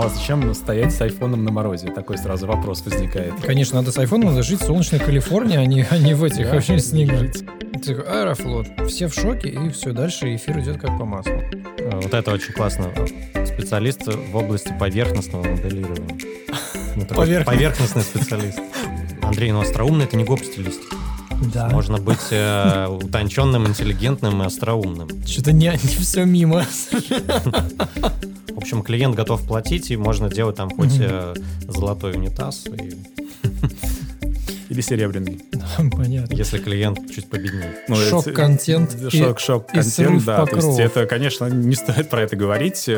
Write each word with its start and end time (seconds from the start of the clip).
Ну 0.00 0.06
а 0.06 0.08
зачем 0.08 0.54
стоять 0.54 0.94
с 0.94 1.00
айфоном 1.02 1.44
на 1.44 1.52
морозе? 1.52 1.88
Такой 1.88 2.16
сразу 2.16 2.46
вопрос 2.46 2.82
возникает. 2.86 3.34
Конечно, 3.42 3.80
надо 3.80 3.92
с 3.92 3.98
айфоном, 3.98 4.30
надо 4.30 4.42
жить 4.42 4.62
в 4.62 4.64
солнечной 4.64 4.98
Калифорнии, 4.98 5.58
а 5.58 5.66
не, 5.66 5.82
а 5.90 5.98
не 5.98 6.14
в 6.14 6.24
этих 6.24 6.50
вообще 6.50 6.78
снегах. 6.78 7.18
жить. 7.20 7.44
Аэрофлот. 8.08 8.66
Все 8.88 9.08
в 9.08 9.14
шоке, 9.14 9.50
и 9.50 9.68
все, 9.68 9.92
дальше 9.92 10.34
эфир 10.34 10.58
идет 10.60 10.80
как 10.80 10.96
по 10.98 11.04
маслу. 11.04 11.34
Э, 11.34 12.00
Вот 12.02 12.14
это 12.14 12.30
очень 12.32 12.54
классно. 12.54 12.86
Специалист 13.44 14.00
в 14.06 14.36
области 14.36 14.74
поверхностного 14.80 15.44
моделирования. 15.46 16.18
Ну, 16.96 17.04
такой 17.04 17.26
Поверх- 17.26 17.44
Поверхностный 17.44 18.02
специалист. 18.02 18.58
Андрей, 19.20 19.52
ну 19.52 19.60
остроумный 19.60 20.06
это 20.06 20.16
не 20.16 20.24
гоп-стилистика. 20.24 20.96
Да. 21.54 21.68
Можно 21.68 21.98
быть 21.98 22.18
э, 22.30 22.86
утонченным, 22.86 23.66
интеллигентным 23.66 24.42
и 24.42 24.46
остроумным. 24.46 25.08
Что-то 25.26 25.52
не, 25.52 25.68
не 25.70 25.76
все 25.78 26.24
мимо. 26.24 26.64
Общем, 28.70 28.84
клиент 28.84 29.16
готов 29.16 29.44
платить, 29.48 29.90
и 29.90 29.96
можно 29.96 30.30
делать 30.30 30.54
там 30.54 30.70
хоть 30.70 30.96
э, 31.00 31.34
золотой 31.66 32.12
унитаз, 32.12 32.66
и 32.66 32.92
Или 34.68 34.80
серебряный. 34.80 35.42
Понятно. 35.90 36.32
если 36.32 36.58
клиент 36.58 37.00
чуть 37.12 37.28
победнее. 37.28 37.74
Ну, 37.88 37.96
Шок-контент 37.96 38.94
и- 38.94 39.10
Шок, 39.10 39.40
шок, 39.40 39.74
и 39.74 39.82
срыв 39.82 40.10
контент, 40.10 40.24
да. 40.24 40.46
То 40.46 40.54
есть 40.54 40.78
это, 40.78 41.06
конечно, 41.06 41.46
не 41.46 41.74
стоит 41.74 42.10
про 42.10 42.22
это 42.22 42.36
говорить. 42.36 42.88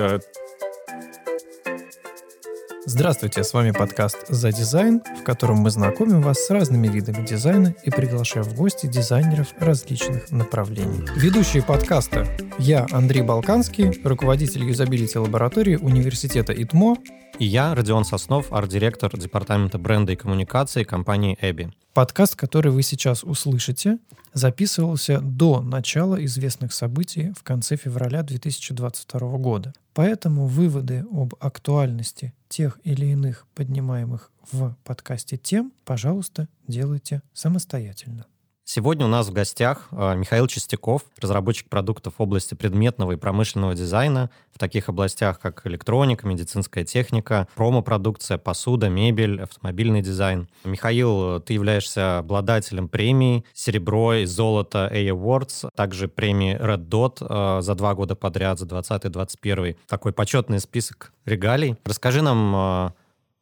Здравствуйте, 2.84 3.44
с 3.44 3.54
вами 3.54 3.70
подкаст 3.70 4.26
«За 4.28 4.50
дизайн», 4.50 5.02
в 5.20 5.22
котором 5.22 5.58
мы 5.58 5.70
знакомим 5.70 6.20
вас 6.20 6.44
с 6.44 6.50
разными 6.50 6.88
видами 6.88 7.24
дизайна 7.24 7.76
и 7.84 7.90
приглашаем 7.90 8.44
в 8.44 8.56
гости 8.56 8.86
дизайнеров 8.86 9.54
различных 9.60 10.32
направлений. 10.32 11.06
Ведущие 11.14 11.62
подкаста 11.62 12.26
я, 12.58 12.88
Андрей 12.90 13.22
Балканский, 13.22 14.00
руководитель 14.02 14.64
юзабилити 14.64 15.16
лаборатории 15.16 15.76
университета 15.76 16.52
ИТМО, 16.52 16.96
И 17.38 17.44
я, 17.44 17.74
Родион 17.74 18.04
Соснов, 18.04 18.52
арт-директор 18.52 19.16
департамента 19.16 19.78
бренда 19.78 20.12
и 20.12 20.16
коммуникации 20.16 20.84
компании 20.84 21.36
Эбби. 21.40 21.72
Подкаст, 21.94 22.36
который 22.36 22.70
вы 22.72 22.82
сейчас 22.82 23.24
услышите, 23.24 23.98
записывался 24.32 25.20
до 25.20 25.60
начала 25.60 26.22
известных 26.24 26.72
событий 26.72 27.32
в 27.36 27.42
конце 27.42 27.76
февраля 27.76 28.22
2022 28.22 29.38
года. 29.38 29.72
Поэтому 29.94 30.46
выводы 30.46 31.04
об 31.10 31.34
актуальности 31.40 32.32
тех 32.48 32.78
или 32.84 33.06
иных 33.06 33.46
поднимаемых 33.54 34.30
в 34.50 34.76
подкасте 34.84 35.36
тем, 35.36 35.72
пожалуйста, 35.84 36.48
делайте 36.66 37.22
самостоятельно. 37.32 38.26
Сегодня 38.74 39.04
у 39.04 39.08
нас 39.10 39.28
в 39.28 39.34
гостях 39.34 39.88
э, 39.90 40.16
Михаил 40.16 40.46
Чистяков, 40.46 41.02
разработчик 41.20 41.68
продуктов 41.68 42.14
в 42.16 42.22
области 42.22 42.54
предметного 42.54 43.12
и 43.12 43.16
промышленного 43.16 43.74
дизайна 43.74 44.30
в 44.50 44.58
таких 44.58 44.88
областях, 44.88 45.38
как 45.40 45.66
электроника, 45.66 46.26
медицинская 46.26 46.82
техника, 46.82 47.46
промо-продукция, 47.54 48.38
посуда, 48.38 48.88
мебель, 48.88 49.42
автомобильный 49.42 50.00
дизайн. 50.00 50.48
Михаил, 50.64 51.38
ты 51.40 51.52
являешься 51.52 52.16
обладателем 52.16 52.88
премии 52.88 53.44
«Серебро» 53.52 54.14
и 54.14 54.24
«Золото» 54.24 54.88
A 54.90 55.06
Awards, 55.06 55.68
также 55.76 56.08
премии 56.08 56.56
Red 56.58 56.88
Dot 56.88 57.18
э, 57.20 57.60
за 57.60 57.74
два 57.74 57.94
года 57.94 58.16
подряд, 58.16 58.58
за 58.58 58.64
20-21. 58.64 59.76
Такой 59.86 60.14
почетный 60.14 60.60
список 60.60 61.12
регалий. 61.26 61.76
Расскажи 61.84 62.22
нам 62.22 62.56
э, 62.56 62.90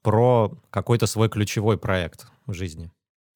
про 0.02 0.50
какой-то 0.70 1.06
свой 1.06 1.28
ключевой 1.28 1.78
проект 1.78 2.26
в 2.46 2.52
жизни. 2.52 2.90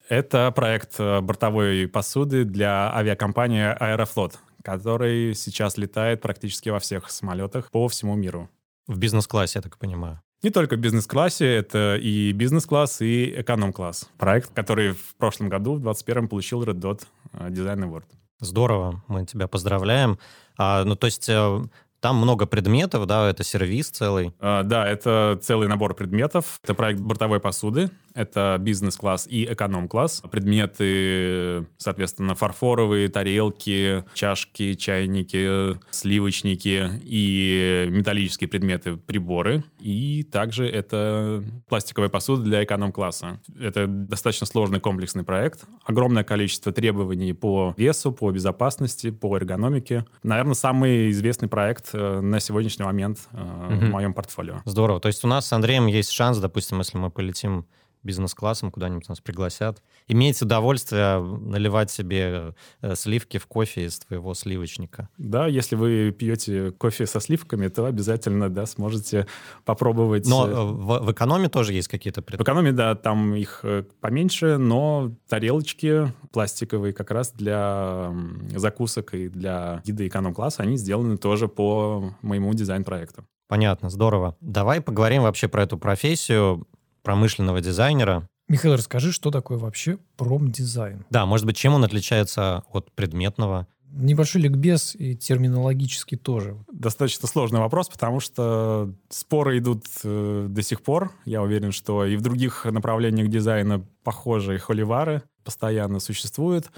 Это 0.07 0.51
проект 0.51 0.99
э, 0.99 1.21
бортовой 1.21 1.87
посуды 1.87 2.45
для 2.45 2.93
авиакомпании 2.95 3.63
Аэрофлот, 3.63 4.37
который 4.63 5.33
сейчас 5.33 5.77
летает 5.77 6.21
практически 6.21 6.69
во 6.69 6.79
всех 6.79 7.09
самолетах 7.09 7.71
по 7.71 7.87
всему 7.87 8.15
миру. 8.15 8.49
В 8.87 8.99
бизнес-классе, 8.99 9.59
я 9.59 9.61
так 9.63 9.79
понимаю. 9.79 10.21
Не 10.43 10.51
только 10.51 10.75
в 10.75 10.79
бизнес-классе, 10.79 11.47
это 11.55 11.97
и 11.99 12.31
бизнес-класс, 12.33 13.01
и 13.01 13.41
эконом-класс. 13.41 14.09
Проект, 14.19 14.53
который 14.53 14.91
в 14.91 15.15
прошлом 15.17 15.49
году, 15.49 15.71
в 15.73 15.79
2021 15.79 16.27
получил 16.27 16.63
Red 16.63 16.79
Dot 16.79 17.01
э, 17.33 17.49
Design 17.49 17.89
Award. 17.89 18.03
Здорово, 18.39 19.03
мы 19.07 19.25
тебя 19.25 19.47
поздравляем. 19.47 20.19
А, 20.55 20.83
ну, 20.83 20.95
то 20.95 21.05
есть 21.05 21.27
э, 21.29 21.63
там 21.99 22.17
много 22.17 22.45
предметов, 22.45 23.07
да, 23.07 23.27
это 23.27 23.43
сервис 23.43 23.89
целый. 23.89 24.35
А, 24.39 24.61
Да, 24.61 24.87
это 24.87 25.39
целый 25.41 25.67
набор 25.67 25.95
предметов. 25.95 26.59
Это 26.63 26.75
проект 26.75 26.99
бортовой 26.99 27.39
посуды, 27.39 27.89
это 28.15 28.57
бизнес-класс 28.59 29.27
и 29.29 29.45
эконом-класс. 29.45 30.23
Предметы, 30.31 31.67
соответственно, 31.77 32.33
фарфоровые, 32.33 33.09
тарелки, 33.09 34.03
чашки, 34.13 34.73
чайники, 34.73 35.77
сливочники 35.91 36.89
и 37.03 37.87
металлические 37.91 38.47
предметы, 38.47 38.95
приборы. 38.95 39.63
И 39.79 40.23
также 40.23 40.67
это 40.67 41.43
пластиковая 41.67 42.09
посуда 42.09 42.43
для 42.43 42.63
эконом-класса. 42.63 43.41
Это 43.59 43.85
достаточно 43.87 44.47
сложный 44.47 44.79
комплексный 44.79 45.23
проект. 45.23 45.65
Огромное 45.83 46.23
количество 46.23 46.71
требований 46.71 47.33
по 47.33 47.73
весу, 47.77 48.13
по 48.13 48.31
безопасности, 48.31 49.11
по 49.11 49.35
эргономике. 49.35 50.05
Наверное, 50.23 50.53
самый 50.53 51.11
известный 51.11 51.49
проект 51.49 51.89
э, 51.93 52.21
на 52.21 52.39
сегодняшний 52.39 52.85
момент 52.85 53.19
э, 53.33 53.37
в 53.37 53.89
моем 53.89 54.13
портфолио. 54.13 54.61
Здорово. 54.63 55.01
То 55.01 55.07
есть 55.07 55.23
у 55.25 55.27
нас 55.27 55.47
с 55.47 55.53
Андреем 55.53 55.87
есть 55.87 56.11
шанс, 56.11 56.37
допустим, 56.37 56.79
если 56.79 56.97
мы 56.97 57.11
полетим 57.11 57.65
бизнес-классом, 58.05 58.71
куда-нибудь 58.71 59.09
нас 59.09 59.19
пригласят, 59.19 59.81
иметь 60.07 60.41
удовольствие 60.41 61.19
наливать 61.19 61.91
себе 61.91 62.53
э, 62.81 62.95
сливки 62.95 63.37
в 63.37 63.47
кофе 63.47 63.85
из 63.85 63.99
твоего 63.99 64.33
сливочника. 64.33 65.09
Да, 65.17 65.47
если 65.47 65.75
вы 65.75 66.11
пьете 66.11 66.71
кофе 66.71 67.05
со 67.07 67.19
сливками, 67.19 67.67
то 67.67 67.85
обязательно, 67.85 68.49
да, 68.49 68.65
сможете 68.65 69.27
попробовать. 69.65 70.27
Но 70.27 70.47
э, 70.47 70.51
э, 70.51 70.53
в, 70.53 70.99
в 71.05 71.11
экономе 71.11 71.49
тоже 71.49 71.73
есть 71.73 71.87
какие-то 71.87 72.21
В 72.21 72.25
предметы. 72.25 72.43
экономии, 72.43 72.71
да, 72.71 72.95
там 72.95 73.35
их 73.35 73.65
поменьше, 73.99 74.57
но 74.57 75.11
тарелочки 75.27 76.13
пластиковые 76.31 76.93
как 76.93 77.11
раз 77.11 77.31
для 77.31 78.13
закусок 78.55 79.13
и 79.15 79.29
для 79.29 79.81
еды 79.85 80.07
эконом-класса, 80.07 80.63
они 80.63 80.77
сделаны 80.77 81.17
тоже 81.17 81.47
по 81.47 82.13
моему 82.21 82.53
дизайн-проекту. 82.53 83.25
Понятно, 83.47 83.89
здорово. 83.89 84.35
Давай 84.41 84.81
поговорим 84.81 85.23
вообще 85.23 85.47
про 85.47 85.63
эту 85.63 85.77
профессию 85.77 86.67
промышленного 87.05 87.61
дизайнера. 87.61 88.27
Михаил, 88.49 88.75
расскажи, 88.75 89.11
что 89.11 89.31
такое 89.31 89.57
вообще 89.57 89.97
промдизайн? 90.17 91.05
Да, 91.09 91.25
может 91.25 91.45
быть, 91.45 91.55
чем 91.55 91.73
он 91.73 91.83
отличается 91.83 92.63
от 92.71 92.91
предметного? 92.91 93.67
Небольшой 93.91 94.41
ликбез 94.41 94.93
и 94.93 95.15
терминологически 95.15 96.17
тоже. 96.17 96.57
Достаточно 96.69 97.29
сложный 97.29 97.61
вопрос, 97.61 97.87
потому 97.87 98.19
что 98.19 98.93
споры 99.09 99.57
идут 99.57 99.85
э, 100.03 100.47
до 100.49 100.61
сих 100.61 100.81
пор. 100.81 101.13
Я 101.23 101.41
уверен, 101.41 101.71
что 101.71 102.05
и 102.05 102.17
в 102.17 102.21
других 102.21 102.65
направлениях 102.65 103.29
дизайна 103.29 103.85
похожие 104.03 104.59
холивары 104.59 105.23
постоянно 105.45 105.99
существуют. 105.99 106.71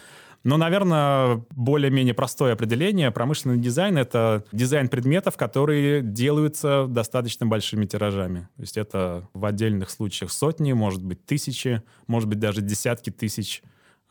Но, 0.44 0.58
наверное, 0.58 1.44
более-менее 1.52 2.14
простое 2.14 2.54
определение. 2.54 3.12
Промышленный 3.12 3.58
дизайн— 3.58 3.98
это 4.00 4.46
дизайн 4.52 4.88
предметов, 4.88 5.36
которые 5.36 6.02
делаются 6.02 6.86
достаточно 6.88 7.46
большими 7.46 7.86
тиражами. 7.86 8.48
То 8.56 8.62
есть 8.62 8.78
это 8.78 9.28
в 9.34 9.46
отдельных 9.46 9.90
случаях 9.90 10.32
сотни, 10.32 10.74
может 10.74 11.04
быть, 11.04 11.26
тысячи, 11.26 11.82
может 12.08 12.30
быть, 12.30 12.40
даже 12.40 12.62
десятки 12.62 13.10
тысяч 13.10 13.62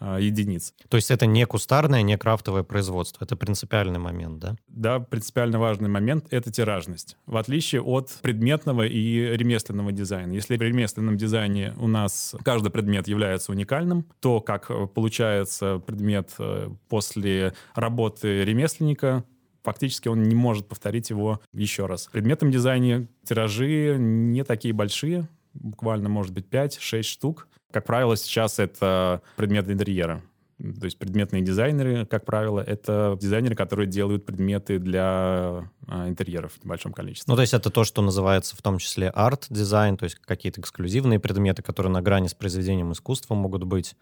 единиц. 0.01 0.75
То 0.89 0.97
есть 0.97 1.11
это 1.11 1.27
не 1.27 1.47
кустарное, 1.47 2.03
не 2.03 2.19
крафтовое 2.19 2.63
производство. 2.63 3.25
Это 3.25 3.37
принципиальный 3.37 3.99
момент, 3.99 4.39
да? 4.39 4.57
Да, 4.69 5.01
принципиально 5.01 5.59
важный 5.59 5.89
момент— 5.89 6.27
это 6.31 6.51
тиражность. 6.51 7.17
В 7.27 7.37
отличие 7.37 7.81
от 7.83 8.11
предметного 8.23 8.87
и 8.87 9.37
ремесленного 9.37 9.93
дизайна. 9.93 10.33
Если 10.33 10.57
в 10.57 10.63
ремесленном 10.63 11.17
дизайне 11.17 11.75
у 11.79 11.89
нас 11.89 12.35
каждый 12.45 12.71
предмет 12.71 13.09
является 13.09 13.53
уникальным, 13.53 14.07
то 14.21 14.41
как 14.41 14.71
получается 14.93 15.79
предмет 15.79 16.31
э, 16.39 16.69
после 16.89 17.55
работы 17.75 18.45
ремесленника, 18.45 19.25
фактически 19.63 20.09
он 20.09 20.23
не 20.23 20.35
может 20.35 20.69
повторить 20.69 21.11
его 21.11 21.41
еще 21.53 21.87
раз. 21.87 22.07
В 22.07 22.13
предметном 22.13 22.51
дизайне 22.51 23.09
тиражи 23.25 23.97
не 23.99 24.45
такие 24.45 24.73
большие, 24.73 25.29
буквально, 25.55 26.09
может 26.09 26.33
быть, 26.33 26.47
5-6 26.47 27.03
штук. 27.03 27.49
Как 27.77 27.85
правило, 27.85 28.17
сейчас 28.17 28.59
это 28.59 29.21
предметы 29.37 29.71
интерьера. 29.73 30.23
То 30.59 30.87
есть 30.87 30.99
предметные 30.99 31.43
дизайнеры, 31.43 32.07
как 32.07 32.25
правило, 32.25 32.59
это 32.59 33.19
дизайнеры, 33.21 33.55
которые 33.55 33.87
делают 33.87 34.25
предметы 34.25 34.79
для 34.79 35.69
а, 35.87 36.09
интерьеров 36.09 36.53
в 36.55 36.65
небольшом 36.65 36.95
количестве. 36.95 37.31
Ну, 37.31 37.37
то 37.37 37.43
есть 37.43 37.53
это 37.53 37.69
то, 37.69 37.85
что 37.85 38.01
называется 38.01 38.57
в 38.57 38.63
том 38.63 38.79
числе 38.79 39.11
арт-дизайн, 39.11 39.99
то 39.99 40.05
есть 40.05 40.17
какие-то 40.17 40.63
эксклюзивные 40.63 41.21
предметы, 41.21 41.61
которые 41.61 41.93
на 41.93 42.01
грани 42.01 42.29
с 42.29 42.35
произведением 42.35 42.93
искусства 42.93 43.35
могут 43.35 43.65
быть. 43.65 43.95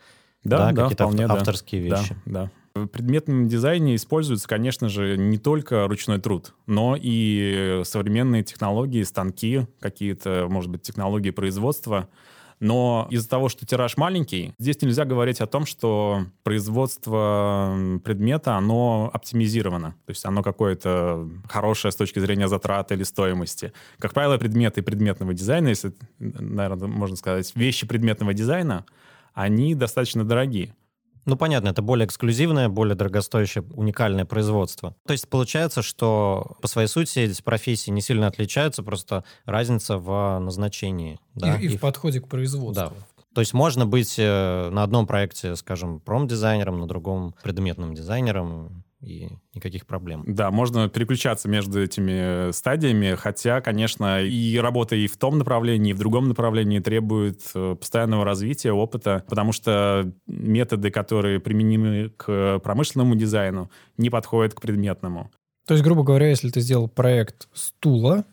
да, 0.44 0.70
да, 0.70 0.82
какие-то 0.82 1.02
вполне, 1.06 1.24
авто- 1.24 1.34
да. 1.34 1.40
авторские 1.40 1.90
Да, 1.90 2.00
вещи. 2.00 2.16
да. 2.26 2.50
В 2.76 2.86
предметном 2.86 3.48
дизайне 3.48 3.96
используется, 3.96 4.46
конечно 4.46 4.88
же, 4.88 5.16
не 5.16 5.38
только 5.38 5.88
ручной 5.88 6.20
труд, 6.20 6.54
но 6.66 6.96
и 6.96 7.80
современные 7.84 8.44
технологии, 8.44 9.02
станки, 9.02 9.66
какие-то, 9.80 10.46
может 10.48 10.70
быть, 10.70 10.82
технологии 10.82 11.30
производства. 11.30 12.08
Но 12.64 13.06
из-за 13.10 13.28
того, 13.28 13.50
что 13.50 13.66
тираж 13.66 13.98
маленький, 13.98 14.54
здесь 14.58 14.80
нельзя 14.80 15.04
говорить 15.04 15.42
о 15.42 15.46
том, 15.46 15.66
что 15.66 16.24
производство 16.44 17.76
предмета, 18.02 18.56
оно 18.56 19.10
оптимизировано. 19.12 19.90
То 20.06 20.10
есть 20.10 20.24
оно 20.24 20.42
какое-то 20.42 21.28
хорошее 21.46 21.92
с 21.92 21.96
точки 21.96 22.20
зрения 22.20 22.48
затрат 22.48 22.90
или 22.90 23.02
стоимости. 23.02 23.74
Как 23.98 24.14
правило, 24.14 24.38
предметы 24.38 24.80
предметного 24.80 25.34
дизайна, 25.34 25.68
если, 25.68 25.92
наверное, 26.18 26.88
можно 26.88 27.16
сказать, 27.16 27.52
вещи 27.54 27.86
предметного 27.86 28.32
дизайна, 28.32 28.86
они 29.34 29.74
достаточно 29.74 30.24
дорогие. 30.24 30.74
Ну, 31.26 31.36
понятно, 31.36 31.68
это 31.68 31.82
более 31.82 32.06
эксклюзивное, 32.06 32.68
более 32.68 32.94
дорогостоящее, 32.94 33.64
уникальное 33.74 34.24
производство. 34.24 34.94
То 35.06 35.12
есть 35.12 35.28
получается, 35.28 35.82
что 35.82 36.56
по 36.60 36.68
своей 36.68 36.88
сути 36.88 37.20
эти 37.20 37.42
профессии 37.42 37.90
не 37.90 38.00
сильно 38.00 38.26
отличаются, 38.26 38.82
просто 38.82 39.24
разница 39.44 39.98
в 39.98 40.38
назначении. 40.38 41.18
Да? 41.34 41.56
И, 41.56 41.66
и 41.66 41.76
в 41.76 41.80
подходе 41.80 42.20
к 42.20 42.28
производству. 42.28 42.74
Да, 42.74 42.92
то 43.34 43.40
есть 43.40 43.52
можно 43.52 43.84
быть 43.84 44.14
э, 44.18 44.70
на 44.70 44.84
одном 44.84 45.06
проекте, 45.06 45.56
скажем, 45.56 45.98
промдизайнером, 45.98 46.78
на 46.78 46.86
другом 46.86 47.34
предметным 47.42 47.94
дизайнером, 47.94 48.84
и 49.04 49.28
никаких 49.54 49.86
проблем. 49.86 50.24
Да, 50.26 50.50
можно 50.50 50.88
переключаться 50.88 51.48
между 51.48 51.82
этими 51.82 52.50
стадиями, 52.52 53.14
хотя, 53.14 53.60
конечно, 53.60 54.22
и 54.22 54.56
работа 54.58 54.96
и 54.96 55.06
в 55.06 55.16
том 55.16 55.38
направлении, 55.38 55.90
и 55.90 55.94
в 55.94 55.98
другом 55.98 56.28
направлении 56.28 56.78
требует 56.78 57.40
э, 57.54 57.76
постоянного 57.78 58.24
развития, 58.24 58.72
опыта, 58.72 59.24
потому 59.28 59.52
что 59.52 60.10
методы, 60.26 60.90
которые 60.90 61.40
применимы 61.40 62.12
к 62.16 62.58
промышленному 62.60 63.14
дизайну, 63.14 63.70
не 63.96 64.10
подходят 64.10 64.54
к 64.54 64.60
предметному. 64.60 65.30
То 65.66 65.74
есть, 65.74 65.84
грубо 65.84 66.02
говоря, 66.02 66.28
если 66.28 66.50
ты 66.50 66.60
сделал 66.60 66.88
проект 66.88 67.48
стула 67.54 68.24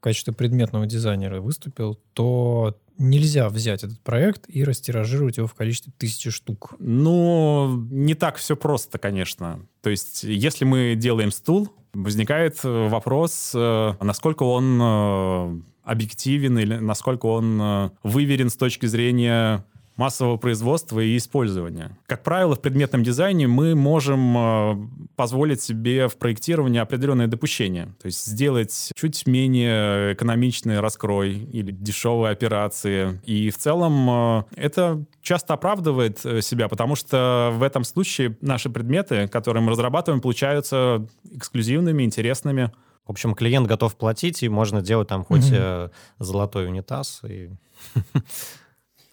в 0.00 0.02
качестве 0.02 0.32
предметного 0.32 0.86
дизайнера 0.86 1.42
выступил, 1.42 2.00
то 2.14 2.74
нельзя 2.96 3.50
взять 3.50 3.84
этот 3.84 4.00
проект 4.00 4.46
и 4.48 4.64
растиражировать 4.64 5.36
его 5.36 5.46
в 5.46 5.52
количестве 5.52 5.92
тысячи 5.98 6.30
штук. 6.30 6.74
Ну, 6.78 7.86
не 7.90 8.14
так 8.14 8.36
все 8.36 8.56
просто, 8.56 8.96
конечно. 8.96 9.60
То 9.82 9.90
есть, 9.90 10.22
если 10.24 10.64
мы 10.64 10.94
делаем 10.96 11.30
стул, 11.30 11.68
возникает 11.92 12.64
вопрос, 12.64 13.52
э, 13.54 13.92
насколько 14.00 14.44
он 14.44 14.80
э, 14.80 15.62
объективен 15.84 16.58
или 16.58 16.76
насколько 16.76 17.26
он 17.26 17.60
э, 17.60 17.90
выверен 18.02 18.48
с 18.48 18.56
точки 18.56 18.86
зрения 18.86 19.66
массового 19.96 20.36
производства 20.36 21.00
и 21.00 21.16
использования. 21.16 21.96
Как 22.06 22.22
правило, 22.22 22.54
в 22.54 22.60
предметном 22.60 23.02
дизайне 23.02 23.46
мы 23.46 23.74
можем 23.74 24.36
э, 24.36 24.88
позволить 25.14 25.60
себе 25.60 26.08
в 26.08 26.16
проектировании 26.16 26.80
определенные 26.80 27.28
допущения. 27.28 27.94
То 28.00 28.06
есть 28.06 28.24
сделать 28.24 28.92
чуть 28.94 29.26
менее 29.26 30.14
экономичный 30.14 30.80
раскрой 30.80 31.34
или 31.34 31.70
дешевые 31.70 32.32
операции. 32.32 33.20
И 33.24 33.50
в 33.50 33.58
целом 33.58 34.08
э, 34.10 34.44
это 34.56 35.04
часто 35.20 35.54
оправдывает 35.54 36.24
э, 36.24 36.40
себя, 36.40 36.68
потому 36.68 36.96
что 36.96 37.50
в 37.52 37.62
этом 37.62 37.84
случае 37.84 38.38
наши 38.40 38.70
предметы, 38.70 39.28
которые 39.28 39.62
мы 39.62 39.72
разрабатываем, 39.72 40.22
получаются 40.22 41.06
эксклюзивными, 41.30 42.02
интересными. 42.02 42.72
В 43.06 43.10
общем, 43.10 43.34
клиент 43.34 43.66
готов 43.66 43.96
платить, 43.96 44.42
и 44.42 44.48
можно 44.48 44.80
делать 44.82 45.08
там 45.08 45.24
хоть 45.24 45.50
mm-hmm. 45.50 45.90
золотой 46.20 46.68
унитаз 46.68 47.22
и 47.24 47.50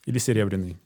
или 0.07 0.17
серебряный? 0.17 0.77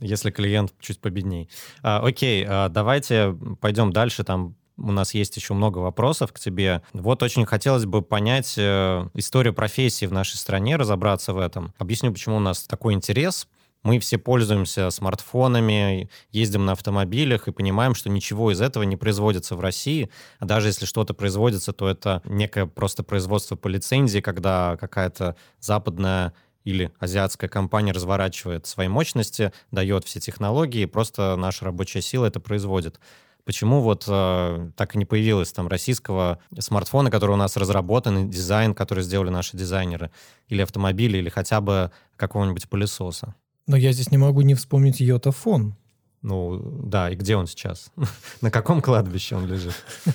Если 0.00 0.30
клиент 0.30 0.72
чуть 0.80 0.98
победней. 0.98 1.50
А, 1.82 2.00
окей, 2.04 2.44
а, 2.48 2.70
давайте 2.70 3.36
пойдем 3.60 3.92
дальше. 3.92 4.24
Там 4.24 4.56
у 4.78 4.92
нас 4.92 5.12
есть 5.12 5.36
еще 5.36 5.52
много 5.52 5.78
вопросов 5.78 6.32
к 6.32 6.40
тебе. 6.40 6.82
Вот 6.94 7.22
очень 7.22 7.44
хотелось 7.44 7.84
бы 7.84 8.00
понять 8.00 8.54
э, 8.56 9.08
историю 9.12 9.52
профессии 9.52 10.06
в 10.06 10.12
нашей 10.12 10.36
стране, 10.36 10.76
разобраться 10.76 11.34
в 11.34 11.38
этом. 11.38 11.74
Объясню, 11.76 12.12
почему 12.12 12.36
у 12.36 12.40
нас 12.40 12.62
такой 12.66 12.94
интерес. 12.94 13.46
Мы 13.82 13.98
все 13.98 14.18
пользуемся 14.18 14.90
смартфонами, 14.90 16.10
ездим 16.32 16.66
на 16.66 16.72
автомобилях 16.72 17.48
и 17.48 17.52
понимаем, 17.52 17.94
что 17.94 18.10
ничего 18.10 18.52
из 18.52 18.60
этого 18.60 18.82
не 18.82 18.96
производится 18.96 19.56
в 19.56 19.60
России. 19.60 20.10
А 20.38 20.44
даже 20.44 20.68
если 20.68 20.84
что-то 20.84 21.14
производится, 21.14 21.72
то 21.72 21.88
это 21.88 22.20
некое 22.24 22.66
просто 22.66 23.02
производство 23.02 23.56
по 23.56 23.68
лицензии, 23.68 24.20
когда 24.20 24.76
какая-то 24.78 25.36
западная 25.60 26.34
или 26.70 26.92
азиатская 26.98 27.48
компания 27.48 27.92
разворачивает 27.92 28.66
свои 28.66 28.88
мощности, 28.88 29.52
дает 29.70 30.04
все 30.04 30.20
технологии, 30.20 30.82
и 30.82 30.86
просто 30.86 31.36
наша 31.36 31.66
рабочая 31.66 32.02
сила 32.02 32.26
это 32.26 32.40
производит. 32.40 33.00
Почему 33.44 33.80
вот 33.80 34.04
э, 34.06 34.70
так 34.76 34.94
и 34.94 34.98
не 34.98 35.04
появилось 35.04 35.52
там 35.52 35.68
российского 35.68 36.38
смартфона, 36.58 37.10
который 37.10 37.32
у 37.32 37.36
нас 37.36 37.56
разработан, 37.56 38.30
дизайн, 38.30 38.74
который 38.74 39.02
сделали 39.02 39.30
наши 39.30 39.56
дизайнеры, 39.56 40.10
или 40.48 40.62
автомобиля, 40.62 41.18
или 41.18 41.28
хотя 41.28 41.60
бы 41.60 41.90
какого-нибудь 42.16 42.68
пылесоса? 42.68 43.34
Но 43.66 43.76
я 43.76 43.92
здесь 43.92 44.10
не 44.10 44.18
могу 44.18 44.42
не 44.42 44.54
вспомнить 44.54 45.00
йотафон. 45.00 45.74
Ну, 46.22 46.60
да, 46.84 47.10
и 47.10 47.16
где 47.16 47.36
он 47.36 47.46
сейчас? 47.46 47.90
На 48.40 48.50
каком 48.50 48.82
кладбище 48.82 49.36
он 49.36 49.46
лежит? 49.46 49.74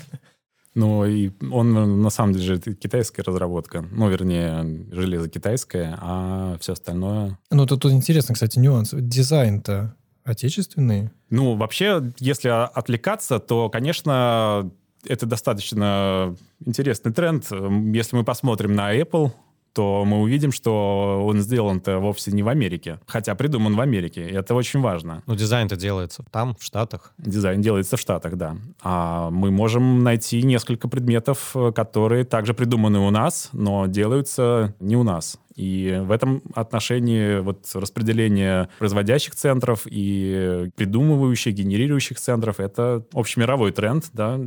Ну, 0.76 1.06
и 1.06 1.32
он 1.52 2.02
на 2.02 2.10
самом 2.10 2.34
деле 2.34 2.56
это 2.56 2.74
китайская 2.76 3.24
разработка. 3.24 3.86
Ну, 3.92 4.10
вернее, 4.10 4.86
железо 4.92 5.30
китайское, 5.30 5.98
а 6.02 6.58
все 6.60 6.74
остальное... 6.74 7.40
Ну, 7.50 7.66
тут, 7.66 7.82
тут 7.82 7.94
интересно, 7.94 8.34
кстати, 8.34 8.60
нюанс. 8.60 8.94
Дизайн-то 8.94 9.96
отечественный? 10.26 11.12
Ну, 11.30 11.56
вообще, 11.56 12.12
если 12.20 12.50
отвлекаться, 12.50 13.40
то, 13.40 13.70
конечно, 13.70 14.70
это 15.08 15.26
достаточно 15.26 16.36
интересный 16.66 17.14
тренд. 17.14 17.46
Если 17.94 18.16
мы 18.16 18.24
посмотрим 18.26 18.74
на 18.76 18.94
Apple, 18.94 19.32
то 19.76 20.06
мы 20.06 20.22
увидим, 20.22 20.54
что 20.54 21.22
он 21.26 21.42
сделан-то 21.42 22.00
вовсе 22.00 22.32
не 22.32 22.44
в 22.44 22.48
Америке, 22.48 23.00
хотя 23.06 23.36
придуман 23.36 23.76
в 23.76 23.82
Америке, 23.82 24.26
и 24.30 24.34
это 24.34 24.56
очень 24.56 24.80
важно. 24.80 25.22
Но 25.28 25.36
дизайн-то 25.36 25.76
делается 25.76 26.24
там, 26.32 26.56
в 26.58 26.64
Штатах. 26.64 27.14
Дизайн 27.18 27.62
делается 27.62 27.98
в 27.98 28.00
Штатах, 28.00 28.38
да. 28.38 28.56
А 28.82 29.30
мы 29.30 29.52
можем 29.52 30.02
найти 30.02 30.42
несколько 30.44 30.88
предметов, 30.88 31.54
которые 31.76 32.24
также 32.24 32.54
придуманы 32.54 33.00
у 33.00 33.10
нас, 33.10 33.50
но 33.52 33.86
делаются 33.88 34.74
не 34.80 34.96
у 34.96 35.04
нас. 35.04 35.38
И 35.56 36.02
в 36.04 36.12
этом 36.12 36.42
отношении 36.54 37.40
вот 37.40 37.66
распределение 37.74 38.70
производящих 38.78 39.36
центров 39.36 39.84
и 39.86 40.70
придумывающих, 40.76 41.54
генерирующих 41.54 42.20
центров— 42.20 42.60
это 42.60 43.06
общемировой 43.14 43.72
тренд, 43.72 44.06
да, 44.14 44.40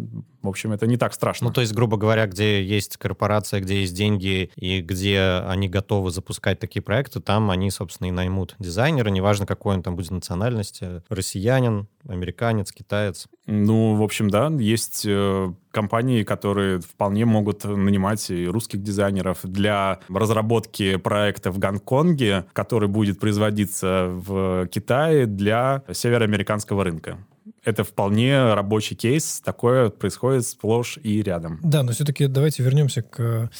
в 0.42 0.48
общем, 0.48 0.72
это 0.72 0.86
не 0.86 0.96
так 0.96 1.14
страшно. 1.14 1.48
Ну, 1.48 1.52
то 1.52 1.60
есть, 1.60 1.74
грубо 1.74 1.96
говоря, 1.96 2.26
где 2.26 2.62
есть 2.62 2.96
корпорация, 2.96 3.60
где 3.60 3.80
есть 3.80 3.94
деньги, 3.94 4.50
и 4.56 4.80
где 4.80 5.42
они 5.46 5.68
готовы 5.68 6.10
запускать 6.10 6.60
такие 6.60 6.80
проекты, 6.80 7.20
там 7.20 7.50
они, 7.50 7.70
собственно, 7.70 8.08
и 8.08 8.12
наймут 8.12 8.54
дизайнера, 8.58 9.08
неважно, 9.08 9.46
какой 9.46 9.74
он 9.74 9.82
там 9.82 9.96
будет 9.96 10.10
национальности, 10.10 11.02
россиянин, 11.08 11.88
американец, 12.06 12.72
китаец. 12.72 13.26
Ну, 13.46 13.96
в 13.96 14.02
общем, 14.02 14.30
да, 14.30 14.48
есть 14.58 15.04
э, 15.06 15.52
компании, 15.70 16.22
которые 16.22 16.80
вполне 16.80 17.24
могут 17.24 17.64
нанимать 17.64 18.30
и 18.30 18.46
русских 18.46 18.82
дизайнеров 18.82 19.40
для 19.42 20.00
разработки 20.08 20.96
проекта 20.96 21.50
в 21.50 21.58
Гонконге, 21.58 22.46
который 22.52 22.88
будет 22.88 23.20
производиться 23.20 24.08
в 24.10 24.66
Китае 24.68 25.26
для 25.26 25.82
североамериканского 25.92 26.84
рынка 26.84 27.18
это 27.64 27.84
вполне 27.84 28.54
рабочий 28.54 28.94
кейс, 28.94 29.40
такое 29.44 29.90
происходит 29.90 30.46
сплошь 30.46 30.98
и 31.02 31.22
рядом. 31.22 31.60
Да, 31.62 31.82
но 31.82 31.92
все-таки 31.92 32.26
давайте 32.26 32.62
вернемся 32.62 33.02
к 33.02 33.50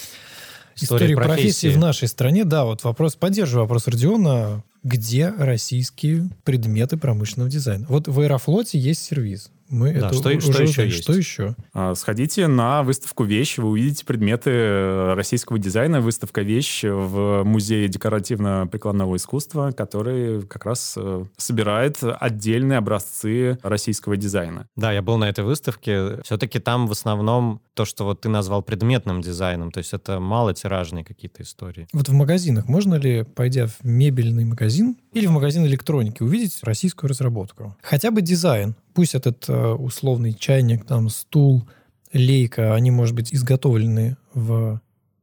истории, 0.76 1.12
истории 1.12 1.14
профессии. 1.14 1.42
профессии 1.42 1.68
в 1.68 1.78
нашей 1.78 2.08
стране. 2.08 2.44
Да, 2.44 2.64
вот 2.64 2.84
вопрос, 2.84 3.16
поддерживаю 3.16 3.64
вопрос 3.64 3.86
Родиона, 3.86 4.64
где 4.82 5.32
российские 5.36 6.30
предметы 6.44 6.96
промышленного 6.96 7.50
дизайна? 7.50 7.86
Вот 7.88 8.08
в 8.08 8.20
Аэрофлоте 8.20 8.78
есть 8.78 9.04
сервис. 9.04 9.50
Мы 9.68 9.92
да, 9.92 10.08
это 10.08 10.14
что, 10.14 10.28
уже 10.28 10.52
что 10.52 10.62
еще 10.62 10.84
есть? 10.86 11.02
Что 11.02 11.12
еще? 11.12 11.56
А, 11.72 11.94
сходите 11.94 12.46
на 12.46 12.82
выставку 12.82 13.24
«Вещь», 13.24 13.58
вы 13.58 13.68
увидите 13.68 14.04
предметы 14.04 14.50
э, 14.50 15.14
российского 15.14 15.58
дизайна. 15.58 16.00
Выставка 16.00 16.42
«Вещь» 16.42 16.84
в 16.84 17.42
Музее 17.44 17.88
декоративно-прикладного 17.88 19.16
искусства, 19.16 19.72
который 19.72 20.42
как 20.42 20.64
раз 20.64 20.94
э, 20.96 21.24
собирает 21.36 21.98
отдельные 22.02 22.78
образцы 22.78 23.58
российского 23.62 24.16
дизайна. 24.16 24.66
Да, 24.76 24.92
я 24.92 25.02
был 25.02 25.18
на 25.18 25.28
этой 25.28 25.44
выставке. 25.44 26.22
Все-таки 26.22 26.58
там 26.58 26.86
в 26.86 26.92
основном 26.92 27.60
то, 27.74 27.84
что 27.84 28.04
вот 28.04 28.22
ты 28.22 28.28
назвал 28.28 28.62
предметным 28.62 29.20
дизайном, 29.20 29.70
то 29.70 29.78
есть 29.78 29.92
это 29.92 30.18
малотиражные 30.18 31.04
какие-то 31.04 31.42
истории. 31.42 31.86
Вот 31.92 32.08
в 32.08 32.12
магазинах 32.12 32.68
можно 32.68 32.96
ли, 32.96 33.22
пойдя 33.22 33.66
в 33.66 33.84
мебельный 33.84 34.44
магазин 34.44 34.96
или 35.12 35.26
в 35.26 35.30
магазин 35.30 35.64
электроники, 35.66 36.22
увидеть 36.22 36.58
российскую 36.62 37.10
разработку? 37.10 37.76
Хотя 37.82 38.10
бы 38.10 38.22
дизайн 38.22 38.74
пусть 38.98 39.14
этот 39.14 39.48
э, 39.48 39.74
условный 39.74 40.34
чайник, 40.34 40.84
там, 40.84 41.08
стул, 41.08 41.68
лейка, 42.12 42.74
они, 42.74 42.90
может 42.90 43.14
быть, 43.14 43.32
изготовлены 43.32 44.16
в 44.34 44.80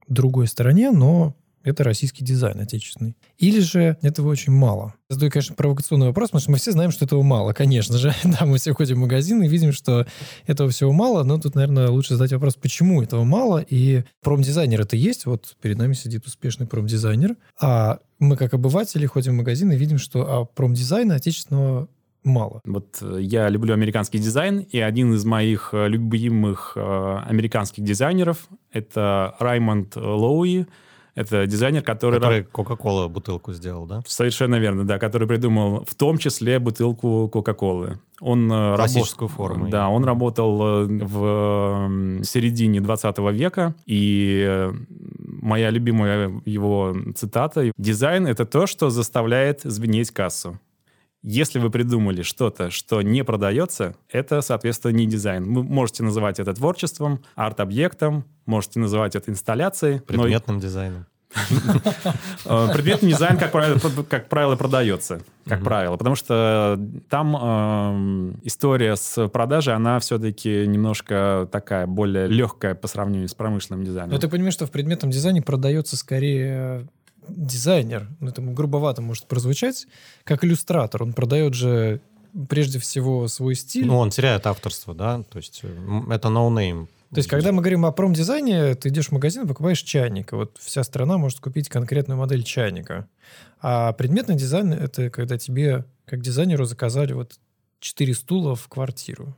другой 0.07 0.47
стране, 0.47 0.91
но 0.91 1.35
это 1.61 1.83
российский 1.83 2.23
дизайн 2.23 2.61
отечественный. 2.61 3.17
Или 3.37 3.59
же 3.59 3.97
этого 4.01 4.29
очень 4.29 4.53
мало? 4.53 4.93
Задаю, 5.09 5.29
конечно, 5.29 5.55
провокационный 5.55 6.07
вопрос, 6.07 6.29
потому 6.29 6.41
что 6.41 6.51
мы 6.51 6.57
все 6.57 6.71
знаем, 6.71 6.91
что 6.91 7.03
этого 7.03 7.21
мало, 7.21 7.51
конечно 7.51 7.97
же. 7.97 8.15
да, 8.23 8.45
мы 8.45 8.59
все 8.59 8.71
ходим 8.73 8.95
в 8.95 8.99
магазин 8.99 9.43
и 9.43 9.49
видим, 9.49 9.73
что 9.73 10.07
этого 10.47 10.69
всего 10.69 10.93
мало, 10.93 11.23
но 11.23 11.37
тут, 11.37 11.55
наверное, 11.55 11.89
лучше 11.89 12.13
задать 12.13 12.31
вопрос, 12.31 12.55
почему 12.55 13.03
этого 13.03 13.25
мало, 13.25 13.57
и 13.57 14.05
промдизайнер 14.21 14.79
это 14.79 14.95
есть, 14.95 15.25
вот 15.25 15.57
перед 15.61 15.77
нами 15.77 15.95
сидит 15.95 16.25
успешный 16.27 16.65
промдизайнер, 16.65 17.35
а 17.59 17.99
мы 18.19 18.37
как 18.37 18.53
обыватели 18.53 19.05
ходим 19.05 19.33
в 19.33 19.37
магазин 19.39 19.69
и 19.73 19.75
видим, 19.75 19.97
что 19.97 20.21
а 20.21 20.45
промдизайна 20.45 21.15
отечественного 21.15 21.89
мало. 22.25 22.61
Вот 22.65 22.97
э, 23.01 23.19
я 23.21 23.49
люблю 23.49 23.73
американский 23.73 24.19
дизайн, 24.19 24.59
и 24.59 24.79
один 24.79 25.13
из 25.13 25.23
моих 25.25 25.69
э, 25.73 25.87
любимых 25.87 26.73
э, 26.75 27.17
американских 27.27 27.83
дизайнеров— 27.83 28.47
это 28.71 29.35
Раймонд 29.39 29.95
Лоуи, 29.95 30.65
это 31.13 31.47
дизайнер, 31.47 31.81
который... 31.81 32.19
Который 32.19 32.43
Кока-Кола 32.43 33.07
бутылку 33.07 33.53
сделал, 33.53 33.85
да? 33.85 34.01
Совершенно 34.05 34.55
верно, 34.55 34.85
да, 34.85 34.99
который 34.99 35.29
придумал 35.29 35.85
в 35.85 35.95
том 35.95 36.17
числе 36.17 36.59
бутылку 36.59 37.29
Кока-Колы. 37.31 37.99
Он 38.19 38.49
Классическую 38.49 39.29
рабо... 39.29 39.37
форму. 39.37 39.69
Да, 39.69 39.87
он 39.87 40.03
работал 40.03 40.57
в 40.87 42.21
середине 42.23 42.81
20 42.81 43.17
века, 43.31 43.75
и 43.85 44.69
моя 45.25 45.69
любимая 45.69 46.41
его 46.43 46.93
цитата 47.15 47.71
«Дизайн— 47.77 48.27
это 48.27 48.45
то, 48.45 48.67
что 48.67 48.89
заставляет 48.89 49.61
звенеть 49.63 50.11
кассу». 50.11 50.59
Если 51.27 51.57
вы 51.57 51.71
придумали 51.71 52.21
что-то, 52.21 52.69
что 52.69 53.01
не 53.01 53.23
продается, 53.23 53.95
это, 54.11 54.41
соответственно, 54.41 54.91
не 54.91 55.07
дизайн. 55.07 55.51
Вы 55.55 55.63
можете 55.63 56.03
называть 56.03 56.39
это 56.39 56.53
творчеством, 56.53 57.23
арт-объектом, 57.33 58.25
можете 58.45 58.79
называть 58.79 59.15
это 59.15 59.31
инсталляцией. 59.31 60.01
Предметным 60.01 60.57
но... 60.57 60.61
дизайном. 60.61 61.07
Э, 62.45 62.67
предметный 62.71 63.09
дизайн, 63.09 63.37
как 63.37 63.51
правило, 63.51 63.79
как 64.07 64.29
правило 64.29 64.55
продается. 64.55 65.21
Как 65.47 65.63
правило. 65.63 65.97
Потому 65.97 66.15
что 66.15 66.79
там 67.09 67.35
эм, 67.35 68.39
история 68.43 68.95
с 68.95 69.27
продажей, 69.29 69.73
она 69.73 69.97
все-таки 69.97 70.67
немножко 70.67 71.49
такая 71.51 71.87
более 71.87 72.27
легкая 72.27 72.75
по 72.75 72.87
сравнению 72.87 73.29
с 73.29 73.33
промышленным 73.33 73.83
дизайном. 73.83 74.11
Но 74.11 74.19
ты 74.19 74.27
понимаешь, 74.27 74.53
что 74.53 74.67
в 74.67 74.71
предметном 74.71 75.09
дизайне 75.09 75.41
продается 75.41 75.97
скорее 75.97 76.87
дизайнер, 77.27 78.07
ну, 78.19 78.29
это 78.29 78.41
грубовато 78.41 79.01
может 79.01 79.25
прозвучать, 79.25 79.87
как 80.23 80.43
иллюстратор. 80.43 81.03
Он 81.03 81.13
продает 81.13 81.53
же 81.53 82.01
прежде 82.49 82.79
всего 82.79 83.27
свой 83.27 83.55
стиль. 83.55 83.85
Ну, 83.85 83.97
он 83.97 84.09
теряет 84.09 84.45
авторство, 84.47 84.93
да? 84.93 85.23
То 85.23 85.37
есть 85.37 85.61
это 86.09 86.27
no-name. 86.27 86.87
То 87.11 87.19
есть, 87.19 87.29
когда 87.29 87.51
мы 87.53 87.61
говорим 87.61 87.85
о 87.85 87.91
промдизайне, 87.91 88.75
ты 88.75 88.89
идешь 88.89 89.07
в 89.07 89.11
магазин 89.13 89.47
покупаешь 89.47 89.81
чайник. 89.81 90.33
И 90.33 90.35
вот 90.35 90.57
вся 90.59 90.83
страна 90.83 91.17
может 91.17 91.39
купить 91.39 91.69
конкретную 91.69 92.17
модель 92.17 92.43
чайника. 92.43 93.07
А 93.61 93.93
предметный 93.93 94.35
дизайн— 94.35 94.73
это 94.73 95.09
когда 95.09 95.37
тебе, 95.37 95.85
как 96.05 96.21
дизайнеру, 96.21 96.65
заказали 96.65 97.13
вот 97.13 97.39
четыре 97.79 98.13
стула 98.13 98.55
в 98.55 98.67
квартиру. 98.67 99.35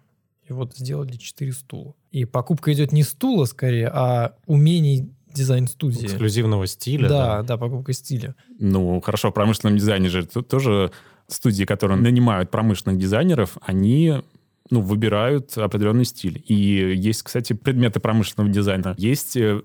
И 0.50 0.54
вот 0.54 0.76
сделали 0.76 1.18
четыре 1.18 1.52
стула. 1.52 1.94
И 2.12 2.26
покупка 2.26 2.74
идет 2.74 2.94
не 2.94 3.04
стула 3.04 3.46
скорее, 3.46 3.90
а 3.94 4.34
умений 4.48 5.12
дизайн-студии. 5.34 6.06
Эксклюзивного 6.06 6.68
стиля. 6.68 7.10
Да, 7.10 7.38
да, 7.38 7.44
да, 7.44 7.58
покупка 7.58 7.94
стиля. 7.94 8.36
Ну, 8.60 9.00
хорошо, 9.02 9.32
в 9.32 9.34
промышленном 9.34 9.78
дизайне 9.78 10.10
же 10.10 10.26
тоже 10.26 10.92
студии, 11.28 11.66
которые 11.66 12.00
нанимают 12.00 12.50
промышленных 12.52 13.00
дизайнеров, 13.00 13.58
они 13.62 14.22
ну, 14.70 14.82
выбирают 14.82 15.58
определенный 15.58 16.06
стиль. 16.06 16.44
И 16.48 16.54
есть, 16.54 17.24
кстати, 17.24 17.54
предметы 17.54 18.00
промышленного 18.00 18.52
дизайна. 18.52 18.96
Есть 18.98 19.38
э, 19.38 19.62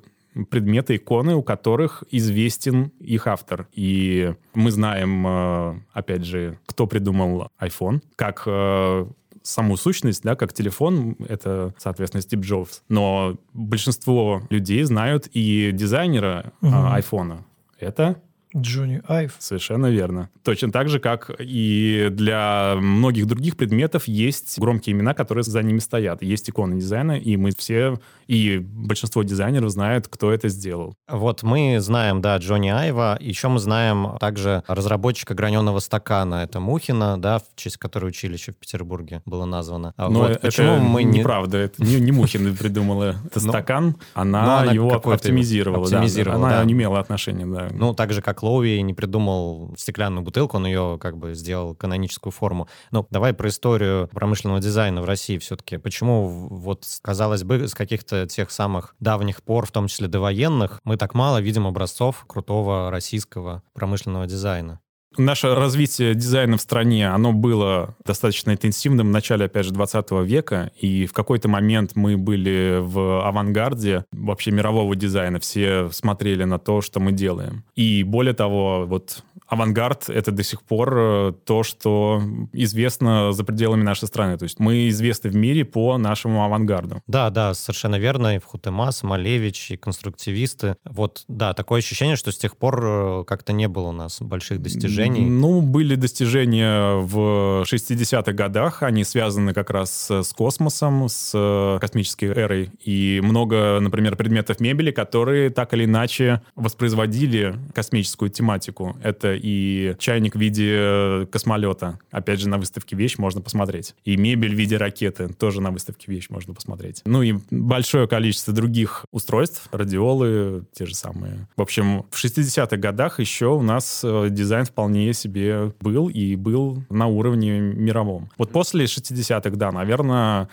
предметы, 0.50 0.96
иконы, 0.96 1.34
у 1.34 1.42
которых 1.42 2.04
известен 2.10 2.92
их 3.00 3.26
автор. 3.26 3.68
И 3.72 4.34
мы 4.54 4.70
знаем, 4.70 5.26
э, 5.26 5.80
опять 5.92 6.24
же, 6.24 6.58
кто 6.66 6.86
придумал 6.86 7.48
iPhone, 7.60 8.00
как 8.16 8.44
э, 8.46 9.06
саму 9.42 9.76
сущность, 9.76 10.22
да, 10.22 10.36
как 10.36 10.52
телефон, 10.52 11.16
это, 11.28 11.74
соответственно, 11.78 12.22
Стив 12.22 12.40
Джобс. 12.40 12.82
Но 12.88 13.38
большинство 13.52 14.42
людей 14.50 14.82
знают 14.84 15.28
и 15.32 15.70
дизайнера 15.72 16.52
угу. 16.60 16.72
а, 16.72 16.94
айфона. 16.94 17.44
Это 17.78 18.20
Джонни 18.56 19.02
Айв. 19.08 19.36
Совершенно 19.38 19.86
верно. 19.86 20.28
Точно 20.42 20.70
так 20.70 20.88
же, 20.88 20.98
как 20.98 21.30
и 21.38 22.08
для 22.10 22.74
многих 22.76 23.26
других 23.26 23.56
предметов 23.56 24.08
есть 24.08 24.58
громкие 24.58 24.94
имена, 24.94 25.14
которые 25.14 25.44
за 25.44 25.62
ними 25.62 25.78
стоят. 25.78 26.22
Есть 26.22 26.50
иконы 26.50 26.78
дизайна, 26.78 27.18
и 27.18 27.36
мы 27.36 27.52
все, 27.56 27.98
и 28.26 28.58
большинство 28.58 29.22
дизайнеров 29.22 29.70
знают, 29.70 30.08
кто 30.08 30.32
это 30.32 30.48
сделал. 30.48 30.94
Вот 31.08 31.42
мы 31.42 31.78
знаем, 31.80 32.20
да, 32.20 32.36
Джонни 32.36 32.68
Айва. 32.68 33.16
Еще 33.20 33.48
мы 33.48 33.58
знаем 33.58 34.16
также 34.20 34.62
разработчика 34.66 35.34
граненого 35.34 35.78
стакана. 35.78 36.36
Это 36.36 36.60
Мухина, 36.60 37.20
да, 37.20 37.38
в 37.38 37.44
честь 37.56 37.78
которой 37.78 38.06
училище 38.06 38.52
в 38.52 38.56
Петербурге 38.56 39.22
было 39.24 39.44
названо. 39.44 39.94
А 39.96 40.08
Но 40.08 40.20
вот 40.20 40.30
это 40.32 40.40
почему 40.40 40.78
мы 40.78 41.02
не... 41.02 41.20
неправда. 41.20 41.58
Это 41.58 41.82
не, 41.82 42.00
не 42.00 42.12
Мухина 42.12 42.54
придумала 42.54 43.16
этот 43.26 43.42
ну, 43.42 43.48
стакан. 43.48 43.96
Она 44.14 44.64
его 44.64 44.92
оптимизировала. 44.94 45.84
Оптимизировала, 45.84 46.48
Она 46.48 46.64
не 46.64 46.72
имела 46.72 47.00
отношения, 47.00 47.46
да. 47.46 47.68
Ну, 47.72 47.94
так 47.94 48.12
же, 48.12 48.20
как 48.22 48.41
Лоуи 48.42 48.80
не 48.80 48.94
придумал 48.94 49.74
стеклянную 49.76 50.22
бутылку, 50.22 50.56
он 50.56 50.66
ее 50.66 50.98
как 51.00 51.16
бы 51.16 51.34
сделал 51.34 51.74
каноническую 51.74 52.32
форму. 52.32 52.68
Но 52.90 53.06
давай 53.10 53.32
про 53.32 53.48
историю 53.48 54.08
промышленного 54.08 54.60
дизайна 54.60 55.02
в 55.02 55.04
России 55.04 55.38
все-таки. 55.38 55.78
Почему 55.78 56.28
вот, 56.28 56.86
казалось 57.02 57.44
бы, 57.44 57.68
с 57.68 57.74
каких-то 57.74 58.26
тех 58.26 58.50
самых 58.50 58.94
давних 59.00 59.42
пор, 59.42 59.66
в 59.66 59.72
том 59.72 59.86
числе 59.86 60.08
довоенных, 60.08 60.80
мы 60.84 60.96
так 60.96 61.14
мало 61.14 61.40
видим 61.40 61.66
образцов 61.66 62.24
крутого 62.26 62.90
российского 62.90 63.62
промышленного 63.72 64.26
дизайна? 64.26 64.80
Наше 65.18 65.54
развитие 65.54 66.14
дизайна 66.14 66.56
в 66.56 66.60
стране, 66.60 67.08
оно 67.08 67.32
было 67.32 67.96
достаточно 68.04 68.52
интенсивным 68.52 69.08
в 69.08 69.10
начале, 69.10 69.46
опять 69.46 69.66
же, 69.66 69.72
20 69.72 70.10
века, 70.24 70.70
и 70.78 71.06
в 71.06 71.12
какой-то 71.12 71.48
момент 71.48 71.92
мы 71.94 72.16
были 72.16 72.78
в 72.80 73.26
авангарде 73.26 74.04
вообще 74.12 74.50
мирового 74.50 74.96
дизайна, 74.96 75.38
все 75.38 75.90
смотрели 75.90 76.44
на 76.44 76.58
то, 76.58 76.80
что 76.80 77.00
мы 77.00 77.12
делаем. 77.12 77.64
И 77.74 78.02
более 78.02 78.34
того, 78.34 78.84
вот 78.86 79.22
авангард— 79.52 80.08
это 80.08 80.32
до 80.32 80.42
сих 80.42 80.62
пор 80.62 80.94
э, 80.96 81.32
то, 81.44 81.62
что 81.62 82.22
известно 82.54 83.32
за 83.32 83.44
пределами 83.44 83.82
нашей 83.82 84.08
страны. 84.08 84.38
То 84.38 84.44
есть 84.44 84.58
мы 84.58 84.88
известны 84.88 85.28
в 85.28 85.36
мире 85.36 85.66
по 85.66 85.98
нашему 85.98 86.42
авангарду. 86.42 87.02
Да, 87.06 87.28
да, 87.28 87.52
совершенно 87.52 87.96
верно. 87.96 88.36
И 88.36 88.38
Вхутемас, 88.38 89.02
Малевич, 89.02 89.72
и 89.72 89.76
конструктивисты. 89.76 90.76
Вот, 90.86 91.24
да, 91.28 91.52
такое 91.52 91.80
ощущение, 91.80 92.16
что 92.16 92.32
с 92.32 92.38
тех 92.38 92.56
пор 92.56 92.80
э, 92.82 93.24
как-то 93.26 93.52
не 93.52 93.68
было 93.68 93.88
у 93.88 93.92
нас 93.92 94.22
больших 94.22 94.62
достижений. 94.62 95.26
Ну, 95.26 95.60
были 95.60 95.96
достижения 95.96 96.96
в 97.00 97.64
60-х 97.64 98.32
годах. 98.32 98.82
Они 98.82 99.04
связаны 99.04 99.52
как 99.52 99.68
раз 99.68 100.10
с 100.10 100.32
космосом, 100.32 101.10
с 101.10 101.78
космической 101.78 102.30
эрой. 102.30 102.70
И 102.82 103.20
много, 103.22 103.80
например, 103.80 104.16
предметов 104.16 104.60
мебели, 104.60 104.92
которые 104.92 105.50
так 105.50 105.74
или 105.74 105.84
иначе 105.84 106.40
воспроизводили 106.56 107.54
космическую 107.74 108.30
тематику. 108.30 108.96
Это 109.02 109.41
и 109.42 109.94
чайник 109.98 110.36
в 110.36 110.38
виде 110.38 110.74
э, 110.74 111.26
космолета. 111.30 111.98
Опять 112.10 112.40
же, 112.40 112.48
на 112.48 112.58
выставке 112.58 112.96
«Вещь» 112.96 113.18
можно 113.18 113.40
посмотреть. 113.40 113.94
И 114.04 114.16
мебель 114.16 114.54
в 114.54 114.58
виде 114.58 114.76
ракеты 114.76 115.28
тоже 115.28 115.60
на 115.60 115.70
выставке 115.70 116.10
«Вещь» 116.10 116.28
можно 116.30 116.54
посмотреть. 116.54 117.02
Ну 117.04 117.22
и 117.22 117.34
большое 117.50 118.06
количество 118.06 118.52
других 118.52 119.04
устройств, 119.10 119.68
радиолы, 119.72 120.64
те 120.72 120.86
же 120.86 120.94
самые. 120.94 121.48
В 121.56 121.62
общем, 121.62 122.04
в 122.10 122.24
60-х 122.24 122.76
годах 122.76 123.20
еще 123.20 123.46
у 123.46 123.62
нас 123.62 124.02
э, 124.04 124.28
дизайн 124.30 124.64
вполне 124.64 125.12
себе 125.12 125.72
был 125.80 126.08
и 126.08 126.36
был 126.36 126.84
на 126.88 127.06
уровне 127.06 127.58
мировом. 127.58 128.30
Вот 128.38 128.50
после 128.50 128.84
60-х, 128.84 129.50
да, 129.56 129.72
наверное, 129.72 130.48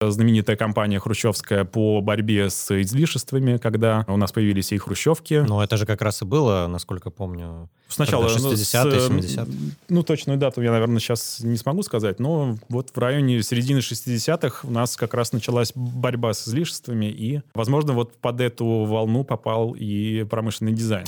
знаменитая 0.00 0.56
кампания 0.56 1.00
хрущевская 1.00 1.64
по 1.64 2.00
борьбе 2.00 2.50
с 2.50 2.70
излишествами, 2.82 3.56
когда 3.56 4.04
у 4.06 4.16
нас 4.16 4.30
появились 4.30 4.72
и 4.72 4.78
хрущевки. 4.78 5.44
Ну, 5.46 5.60
это 5.60 5.76
же 5.76 5.86
как 5.86 6.02
раз 6.02 6.22
и 6.22 6.24
было, 6.24 6.66
насколько 6.68 7.10
помню. 7.10 7.68
Сначала 7.88 8.26
60-е, 8.28 9.08
70-е. 9.08 9.46
Ну, 9.88 10.02
точную 10.02 10.38
дату 10.38 10.62
я, 10.62 10.70
наверное, 10.70 11.00
сейчас 11.00 11.40
не 11.40 11.56
смогу 11.56 11.82
сказать, 11.82 12.20
но 12.20 12.56
вот 12.68 12.90
в 12.94 12.98
районе 12.98 13.42
середины 13.42 13.78
60-х 13.78 14.68
у 14.68 14.70
нас 14.70 14.96
как 14.96 15.14
раз 15.14 15.32
началась 15.32 15.72
борьба 15.74 16.32
с 16.32 16.46
излишествами, 16.46 17.06
и, 17.06 17.40
возможно, 17.54 17.92
вот 17.94 18.14
под 18.18 18.40
эту 18.40 18.66
волну 18.84 19.24
попал 19.24 19.74
и 19.76 20.24
промышленный 20.24 20.72
дизайн. 20.72 21.06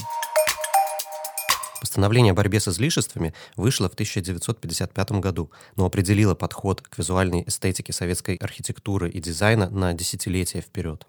Постановление 1.81 2.33
о 2.33 2.35
борьбе 2.35 2.61
с 2.61 2.69
излишествами 2.69 3.33
вышло 3.57 3.89
в 3.89 3.95
1955 3.95 5.13
году, 5.13 5.51
но 5.77 5.87
определило 5.87 6.35
подход 6.35 6.83
к 6.83 6.99
визуальной 6.99 7.43
эстетике 7.47 7.95
советской 7.95 8.37
архитектуры 8.37 9.09
и 9.09 9.19
дизайна 9.19 9.71
на 9.71 9.95
десятилетия 9.95 10.61
вперед. 10.61 11.07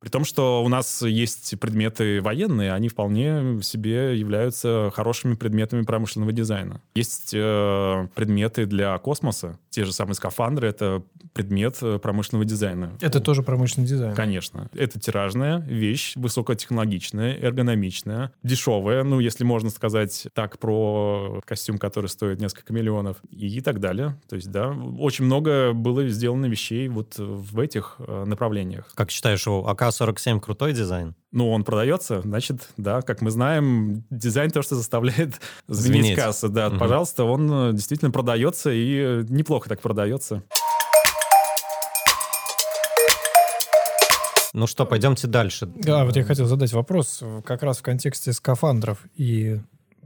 При 0.00 0.08
том, 0.08 0.24
что 0.24 0.64
у 0.64 0.68
нас 0.68 1.02
есть 1.02 1.60
предметы 1.60 2.22
военные, 2.22 2.72
они 2.72 2.88
вполне 2.88 3.60
себе 3.62 4.18
являются 4.18 4.90
хорошими 4.94 5.34
предметами 5.34 5.82
промышленного 5.82 6.32
дизайна. 6.32 6.80
Есть 6.94 7.32
э, 7.34 8.08
предметы 8.14 8.64
для 8.64 8.96
космоса, 8.96 9.58
те 9.70 9.84
же 9.84 9.92
самые 9.92 10.14
скафандры— 10.14 10.68
это 10.70 11.02
предмет 11.32 11.78
э, 11.80 11.98
промышленного 11.98 12.44
дизайна. 12.44 12.96
Это 13.00 13.20
тоже 13.20 13.42
промышленный 13.42 13.86
дизайн. 13.88 14.14
Конечно. 14.14 14.68
Это 14.74 14.98
тиражная 14.98 15.60
вещь, 15.60 16.14
высокотехнологичная, 16.16 17.38
эргономичная, 17.38 18.32
дешевая, 18.42 19.04
ну, 19.04 19.20
если 19.20 19.44
можно 19.44 19.70
сказать 19.70 20.26
так 20.34 20.58
про 20.58 21.40
костюм, 21.46 21.78
который 21.78 22.08
стоит 22.08 22.40
несколько 22.40 22.72
миллионов 22.72 23.18
и 23.30 23.60
так 23.60 23.80
далее. 23.80 24.20
То 24.28 24.36
есть, 24.36 24.50
да, 24.50 24.70
очень 24.70 25.24
много 25.24 25.72
было 25.72 26.06
сделано 26.08 26.46
вещей 26.46 26.88
вот 26.88 27.14
в 27.18 27.58
этих 27.60 27.96
э, 27.98 28.24
направлениях. 28.24 28.90
Как 28.94 29.10
считаешь, 29.10 29.46
у 29.46 29.64
АК-47 29.64 30.40
крутой 30.40 30.72
дизайн? 30.72 31.14
Ну, 31.32 31.50
он 31.52 31.62
продается, 31.62 32.22
значит, 32.22 32.68
да, 32.76 33.02
как 33.02 33.20
мы 33.20 33.30
знаем, 33.30 34.04
дизайн 34.10 34.50
то, 34.50 34.62
что 34.62 34.74
заставляет 34.74 35.40
звенеть, 35.68 36.02
Звенеть. 36.02 36.16
касса, 36.18 36.48
да, 36.48 36.68
Мгм. 36.70 36.78
пожалуйста, 36.80 37.22
он 37.24 37.70
э, 37.70 37.72
действительно 37.72 38.10
продается 38.10 38.70
и 38.72 38.96
э, 38.98 39.24
неплохо 39.28 39.68
так 39.68 39.80
продается. 39.80 40.42
Ну 44.52 44.66
что, 44.66 44.84
пойдемте 44.84 45.28
дальше. 45.28 45.66
Да, 45.66 46.04
вот 46.04 46.16
я 46.16 46.24
хотел 46.24 46.46
задать 46.46 46.72
вопрос 46.72 47.20
э, 47.22 47.42
как 47.44 47.62
раз 47.62 47.78
в 47.78 47.82
контексте 47.82 48.32
скафандров 48.32 48.98
и 49.14 49.60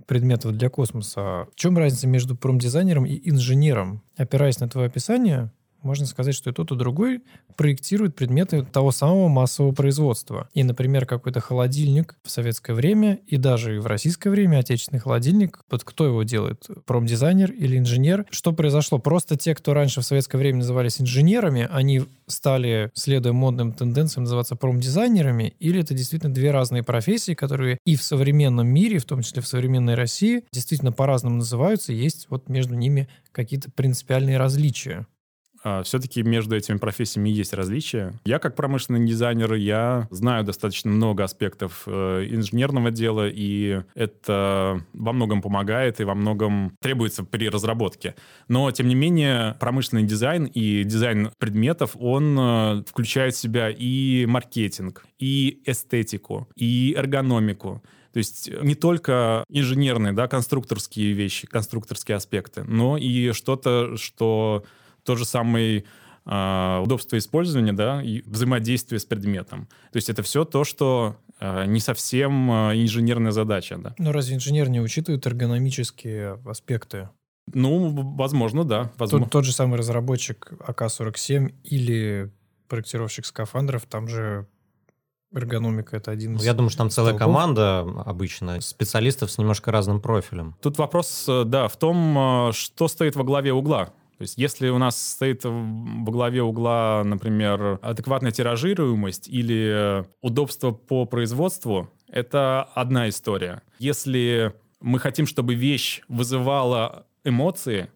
предметов 0.06 0.52
для 0.52 0.68
космоса. 0.68 1.46
В 1.50 1.54
чем 1.54 1.78
разница 1.78 2.06
между 2.06 2.36
промдизайнером 2.36 3.06
и 3.06 3.18
инженером? 3.30 4.02
Опираясь 4.18 4.60
на 4.60 4.68
твое 4.68 4.88
описание, 4.88 5.50
можно 5.84 6.06
сказать, 6.06 6.34
что 6.34 6.50
и 6.50 6.52
тот, 6.52 6.72
и 6.72 6.76
другой 6.76 7.22
проектирует 7.56 8.16
предметы 8.16 8.64
того 8.64 8.90
самого 8.90 9.28
массового 9.28 9.72
производства. 9.72 10.48
И, 10.54 10.64
например, 10.64 11.06
какой-то 11.06 11.40
холодильник 11.40 12.16
в 12.24 12.30
советское 12.30 12.74
время 12.74 13.20
и 13.26 13.36
даже 13.36 13.76
и 13.76 13.78
в 13.78 13.86
российское 13.86 14.30
время 14.30 14.58
отечественный 14.58 15.00
холодильник, 15.00 15.60
вот 15.70 15.84
кто 15.84 16.06
его 16.06 16.22
делает? 16.22 16.66
Промдизайнер 16.86 17.52
или 17.52 17.78
инженер? 17.78 18.26
Что 18.30 18.52
произошло? 18.52 18.98
Просто 18.98 19.36
те, 19.36 19.54
кто 19.54 19.74
раньше 19.74 20.00
в 20.00 20.04
советское 20.04 20.38
время 20.38 20.58
назывались 20.58 21.00
инженерами, 21.00 21.68
они 21.70 22.02
стали, 22.26 22.90
следуя 22.94 23.32
модным 23.32 23.72
тенденциям, 23.72 24.24
называться 24.24 24.56
промдизайнерами, 24.56 25.54
или 25.58 25.80
это 25.80 25.94
действительно 25.94 26.32
две 26.32 26.50
разные 26.50 26.82
профессии, 26.82 27.34
которые 27.34 27.78
и 27.84 27.96
в 27.96 28.02
современном 28.02 28.66
мире, 28.66 28.98
в 28.98 29.04
том 29.04 29.22
числе 29.22 29.42
в 29.42 29.46
современной 29.46 29.94
России, 29.94 30.44
действительно 30.52 30.92
по-разному 30.92 31.36
называются, 31.36 31.92
есть 31.92 32.26
вот 32.30 32.48
между 32.48 32.74
ними 32.74 33.08
какие-то 33.32 33.70
принципиальные 33.70 34.38
различия. 34.38 35.06
Все-таки 35.84 36.20
А, 36.22 36.24
между 36.24 36.56
этими 36.56 36.76
профессиями 36.76 37.30
есть 37.30 37.54
различия. 37.54 38.12
Я 38.24 38.38
как 38.38 38.54
промышленный 38.54 39.06
дизайнер, 39.06 39.54
я 39.54 40.08
знаю 40.10 40.44
достаточно 40.44 40.90
много 40.90 41.24
аспектов 41.24 41.84
э, 41.86 42.26
инженерного 42.30 42.90
дела, 42.90 43.28
и 43.28 43.82
это 43.94 44.82
во 44.92 45.12
многом 45.12 45.42
помогает 45.42 46.00
и 46.00 46.04
во 46.04 46.14
многом 46.14 46.76
требуется 46.80 47.24
при 47.24 47.48
разработке. 47.48 48.14
Но, 48.48 48.70
тем 48.70 48.88
не 48.88 48.94
менее, 48.94 49.56
промышленный 49.60 50.04
дизайн 50.04 50.44
и 50.44 50.84
дизайн 50.84 51.30
предметов, 51.38 51.96
он 51.98 52.36
э, 52.38 52.82
включает 52.86 53.34
в 53.34 53.38
себя 53.38 53.70
и 53.70 54.26
маркетинг, 54.26 55.06
и 55.18 55.62
эстетику, 55.64 56.48
и 56.56 56.94
эргономику. 56.96 57.82
То 58.12 58.18
есть 58.18 58.48
не 58.62 58.76
только 58.76 59.44
инженерные, 59.48 60.12
да, 60.12 60.28
конструкторские 60.28 61.12
вещи, 61.14 61.48
конструкторские 61.48 62.16
аспекты, 62.16 62.62
но 62.62 62.96
и 62.96 63.32
что-то, 63.32 63.96
что 63.96 64.64
тот 65.04 65.18
же 65.18 65.24
самый 65.24 65.84
э, 66.26 66.80
удобство 66.82 67.16
использования, 67.18 67.72
да, 67.72 68.02
и 68.02 68.22
взаимодействие 68.26 68.98
с 68.98 69.04
предметом. 69.04 69.66
То 69.92 69.96
есть 69.96 70.08
это 70.10 70.22
все 70.22 70.44
то, 70.44 70.64
что 70.64 71.16
э, 71.40 71.66
не 71.66 71.80
совсем 71.80 72.50
э, 72.50 72.82
инженерная 72.82 73.32
задача, 73.32 73.76
да. 73.78 73.94
Но 73.98 74.12
разве 74.12 74.34
инженер 74.36 74.68
не 74.70 74.80
учитывает 74.80 75.26
эргономические 75.26 76.40
аспекты? 76.46 77.08
Ну, 77.52 77.90
возможно, 78.16 78.64
да. 78.64 78.90
Возможно. 78.96 79.26
Тот, 79.26 79.32
тот 79.32 79.44
же 79.44 79.52
самый 79.52 79.78
разработчик 79.78 80.52
АК-47 80.66 81.52
или 81.64 82.30
проектировщик 82.68 83.26
скафандров, 83.26 83.84
там 83.84 84.08
же 84.08 84.46
эргономика— 85.34 85.96
это 85.98 86.10
один 86.10 86.32
Ну, 86.34 86.38
из... 86.38 86.44
Я 86.44 86.54
думаю, 86.54 86.70
что 86.70 86.78
там 86.78 86.90
целая 86.90 87.14
столбов. 87.14 87.34
команда 87.36 87.80
обычно, 88.06 88.60
специалистов 88.62 89.30
с 89.30 89.36
немножко 89.36 89.70
разным 89.72 90.00
профилем. 90.00 90.56
Тут 90.62 90.78
вопрос, 90.78 91.26
э, 91.28 91.44
да, 91.44 91.68
в 91.68 91.76
том, 91.76 92.50
что 92.54 92.88
стоит 92.88 93.14
во 93.16 93.24
главе 93.24 93.52
угла. 93.52 93.92
То 94.18 94.22
есть 94.22 94.38
если 94.38 94.68
у 94.68 94.78
нас 94.78 95.00
стоит 95.12 95.42
во 95.44 96.12
главе 96.12 96.42
угла, 96.42 97.02
например, 97.04 97.78
адекватная 97.82 98.30
тиражируемость 98.30 99.28
или 99.28 100.04
удобство 100.22 100.70
по 100.70 101.04
производству, 101.04 101.90
это 102.08 102.62
одна 102.74 103.08
история. 103.08 103.62
Если 103.78 104.54
мы 104.80 104.98
хотим, 104.98 105.26
чтобы 105.26 105.54
вещь 105.54 106.02
вызывала 106.08 107.06
эмоции, 107.24 107.88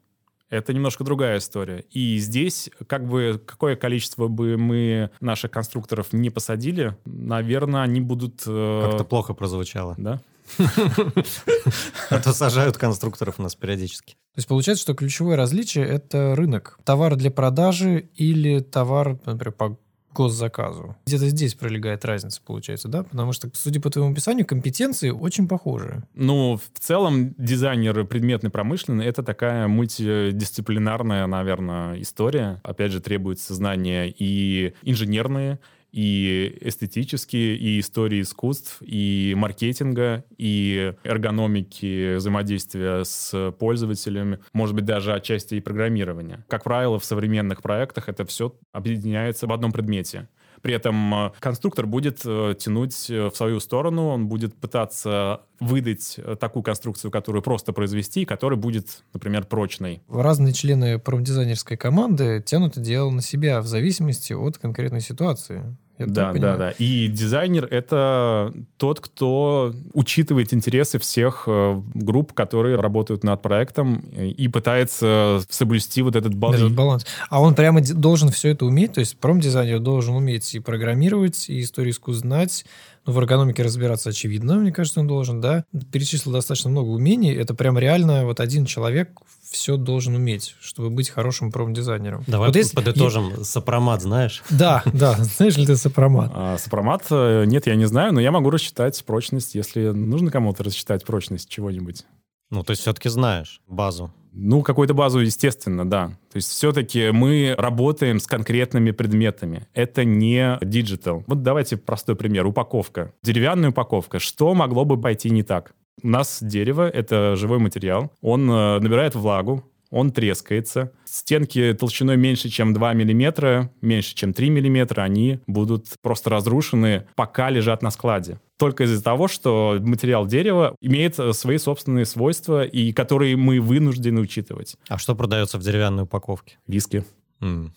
это 0.50 0.72
немножко 0.72 1.04
другая 1.04 1.38
история. 1.38 1.84
И 1.90 2.16
здесь, 2.18 2.70
как 2.86 3.06
бы, 3.06 3.40
какое 3.44 3.76
количество 3.76 4.28
бы 4.28 4.56
мы 4.56 5.10
наших 5.20 5.50
конструкторов 5.50 6.12
не 6.12 6.30
посадили, 6.30 6.96
наверное, 7.04 7.82
они 7.82 8.00
будут... 8.00 8.42
э, 8.46 8.82
Как-то 8.82 9.04
плохо 9.04 9.34
прозвучало. 9.34 9.94
Да? 9.98 10.20
А 12.10 12.20
то 12.20 12.32
сажают 12.32 12.76
конструкторов 12.76 13.38
у 13.38 13.42
нас 13.42 13.54
периодически. 13.54 14.12
То 14.12 14.38
есть 14.38 14.48
получается, 14.48 14.82
что 14.82 14.94
ключевое 14.94 15.36
различие— 15.36 15.84
это 15.86 16.34
рынок. 16.34 16.78
Товар 16.84 17.16
для 17.16 17.30
продажи 17.30 18.08
или 18.14 18.60
товар, 18.60 19.18
например, 19.26 19.52
по 19.52 19.78
госзаказу. 20.14 20.96
Где-то 21.06 21.28
здесь 21.28 21.54
пролегает 21.54 22.04
разница, 22.04 22.40
получается, 22.44 22.88
да? 22.88 23.04
Потому 23.04 23.32
что, 23.32 23.50
судя 23.54 23.80
по 23.80 23.90
твоему 23.90 24.12
описанию, 24.12 24.46
компетенции 24.46 25.10
очень 25.10 25.46
похожи. 25.46 26.02
Ну, 26.14 26.56
в 26.56 26.78
целом, 26.78 27.34
дизайнеры 27.38 28.04
предметной 28.04 28.50
промышленной— 28.50 29.04
это 29.06 29.22
такая 29.22 29.68
мультидисциплинарная, 29.68 31.26
наверное, 31.26 32.00
история. 32.00 32.60
Опять 32.64 32.92
же, 32.92 33.00
требуются 33.00 33.54
знания 33.54 34.08
и 34.08 34.74
инженерные, 34.82 35.60
и 35.92 36.56
эстетические, 36.60 37.56
и 37.56 37.80
истории 37.80 38.20
искусств, 38.20 38.78
и 38.80 39.34
маркетинга, 39.36 40.24
и 40.36 40.94
эргономики 41.04 42.16
взаимодействия 42.16 43.04
с 43.04 43.52
пользователями, 43.58 44.38
может 44.52 44.74
быть, 44.74 44.84
даже 44.84 45.14
отчасти 45.14 45.54
и 45.54 45.60
программирования. 45.60 46.44
Как 46.48 46.64
правило, 46.64 46.98
в 46.98 47.04
современных 47.04 47.62
проектах 47.62 48.08
это 48.08 48.24
все 48.24 48.54
объединяется 48.72 49.46
в 49.46 49.52
одном 49.52 49.72
предмете. 49.72 50.28
При 50.62 50.74
этом 50.74 51.14
э, 51.14 51.30
конструктор 51.40 51.86
будет 51.86 52.20
э, 52.24 52.54
тянуть 52.58 53.10
э, 53.10 53.28
в 53.28 53.36
свою 53.36 53.60
сторону, 53.60 54.08
он 54.08 54.28
будет 54.28 54.54
пытаться 54.54 55.42
выдать 55.60 56.18
такую 56.38 56.62
конструкцию, 56.62 57.10
которую 57.10 57.42
просто 57.42 57.72
произвести, 57.72 58.24
которая 58.24 58.58
будет, 58.58 59.02
например, 59.12 59.44
прочной. 59.44 60.00
Разные 60.08 60.52
члены 60.52 61.00
промдизайнерской 61.00 61.76
команды 61.76 62.40
тянут 62.46 62.78
это 62.78 62.80
дело 62.80 63.10
на 63.10 63.22
себя 63.22 63.60
в 63.60 63.66
зависимости 63.66 64.32
от 64.32 64.58
конкретной 64.58 65.00
ситуации. 65.00 65.76
Так 65.98 66.12
да, 66.12 66.32
да, 66.32 66.56
да. 66.56 66.70
И 66.78 67.08
дизайнер— 67.08 67.64
это 67.70 68.52
тот, 68.76 69.00
кто 69.00 69.74
учитывает 69.92 70.54
интересы 70.54 70.98
всех 70.98 71.44
э, 71.46 71.82
групп, 71.94 72.32
которые 72.32 72.76
работают 72.76 73.24
над 73.24 73.42
проектом 73.42 73.98
и 74.16 74.46
пытается 74.48 75.40
соблюсти 75.48 76.02
вот 76.02 76.14
этот 76.14 76.34
баланс. 76.34 76.60
Этот 76.60 76.74
баланс. 76.74 77.06
А 77.30 77.40
он 77.40 77.54
прямо 77.54 77.80
должен 77.80 78.30
все 78.30 78.50
это 78.50 78.64
уметь, 78.64 78.94
то 78.94 79.00
есть 79.00 79.18
промдизайнер 79.18 79.80
должен 79.80 80.14
уметь 80.14 80.54
и 80.54 80.60
программировать, 80.60 81.48
и 81.48 81.60
историю 81.60 81.92
искусств 81.92 82.22
знать, 82.22 82.64
ну, 83.06 83.12
в 83.12 83.18
эргономике 83.18 83.62
разбираться 83.62 84.10
очевидно, 84.10 84.56
мне 84.56 84.72
кажется, 84.72 85.00
он 85.00 85.06
должен, 85.06 85.40
да. 85.40 85.64
Перечислил 85.90 86.32
достаточно 86.32 86.70
много 86.70 86.88
умений, 86.88 87.34
это 87.34 87.54
прям 87.54 87.78
реально 87.78 88.24
вот 88.24 88.38
один 88.38 88.66
человек 88.66 89.10
все 89.50 89.76
должен 89.76 90.14
уметь, 90.14 90.54
чтобы 90.60 90.90
быть 90.90 91.10
хорошим 91.10 91.50
промдизайнером. 91.52 92.24
Давай 92.26 92.48
Вот 92.48 92.56
если- 92.56 92.76
подытожим. 92.76 93.44
Сопромат, 93.44 94.02
знаешь? 94.02 94.42
Да, 94.50 94.82
да, 94.92 95.14
знаешь 95.14 95.56
ли 95.56 95.66
ты 95.66 95.76
сопромат? 95.76 96.30
А 96.34 96.58
сопромат, 96.58 97.06
э, 97.10 97.44
нет, 97.46 97.66
я 97.66 97.74
не 97.76 97.86
знаю, 97.86 98.12
но 98.12 98.20
я 98.20 98.30
могу 98.30 98.50
рассчитать 98.50 99.02
прочность, 99.04 99.54
если 99.54 99.88
нужно 99.88 100.30
кому-то 100.30 100.62
рассчитать 100.64 101.04
прочность 101.04 101.48
чего-нибудь. 101.48 102.04
Ну, 102.50 102.62
то 102.64 102.70
есть 102.70 102.82
все-таки 102.82 103.08
знаешь 103.10 103.60
базу. 103.66 104.10
Ну, 104.32 104.62
какую-то 104.62 104.94
базу, 104.94 105.18
естественно, 105.20 105.88
да. 105.88 106.08
То 106.30 106.36
есть 106.36 106.48
все-таки 106.50 107.10
мы 107.10 107.54
работаем 107.58 108.20
с 108.20 108.26
конкретными 108.26 108.90
предметами. 108.92 109.66
Это 109.74 110.04
не 110.04 110.58
digital. 110.62 111.24
Вот 111.26 111.42
давайте 111.42 111.76
простой 111.76 112.14
пример. 112.14 112.46
Упаковка. 112.46 113.12
Деревянная 113.22 113.70
упаковка. 113.70 114.18
Что 114.18 114.54
могло 114.54 114.84
бы 114.84 115.00
пойти 115.00 115.30
не 115.30 115.42
так? 115.42 115.74
У 116.02 116.08
нас 116.08 116.38
дерево— 116.42 116.88
это 116.94 117.36
живой 117.36 117.58
материал. 117.58 118.12
Он 118.20 118.50
э, 118.50 118.78
набирает 118.78 119.14
влагу, 119.14 119.64
он 119.90 120.12
трескается. 120.12 120.92
Стенки 121.04 121.74
толщиной 121.78 122.16
меньше, 122.16 122.48
чем 122.48 122.74
2 122.74 122.94
миллиметра, 122.94 123.72
меньше, 123.80 124.14
чем 124.14 124.32
3 124.32 124.50
миллиметра, 124.50 125.02
они 125.02 125.40
будут 125.46 125.86
просто 126.02 126.30
разрушены, 126.30 127.06
пока 127.14 127.50
лежат 127.50 127.82
на 127.82 127.90
складе. 127.90 128.40
Только 128.58 128.84
из-за 128.84 129.02
того, 129.02 129.28
что 129.28 129.78
материал 129.80 130.26
дерева 130.26 130.74
имеет 130.80 131.18
э, 131.18 131.32
свои 131.32 131.58
собственные 131.58 132.04
свойства, 132.04 132.64
и 132.64 132.92
которые 132.92 133.36
мы 133.36 133.60
вынуждены 133.60 134.20
учитывать. 134.20 134.76
А 134.88 134.98
что 134.98 135.14
продается 135.14 135.58
в 135.58 135.62
деревянной 135.62 136.04
упаковке? 136.04 136.58
Виски. 136.66 137.04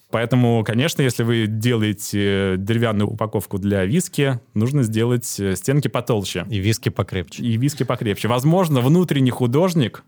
Поэтому, 0.09 0.63
конечно, 0.63 1.01
если 1.01 1.23
вы 1.23 1.45
делаете 1.47 2.55
деревянную 2.57 3.09
упаковку 3.09 3.57
для 3.59 3.85
виски, 3.85 4.39
нужно 4.53 4.83
сделать 4.83 5.39
э, 5.39 5.55
стенки 5.55 5.87
потолще 5.87 6.45
И 6.49 6.59
виски 6.59 6.89
покрепче. 6.89 7.43
и 7.43 7.57
виски 7.57 7.83
покрепче. 7.83 8.27
Возможно, 8.27 8.81
внутренний 8.81 9.31
художник 9.31 10.03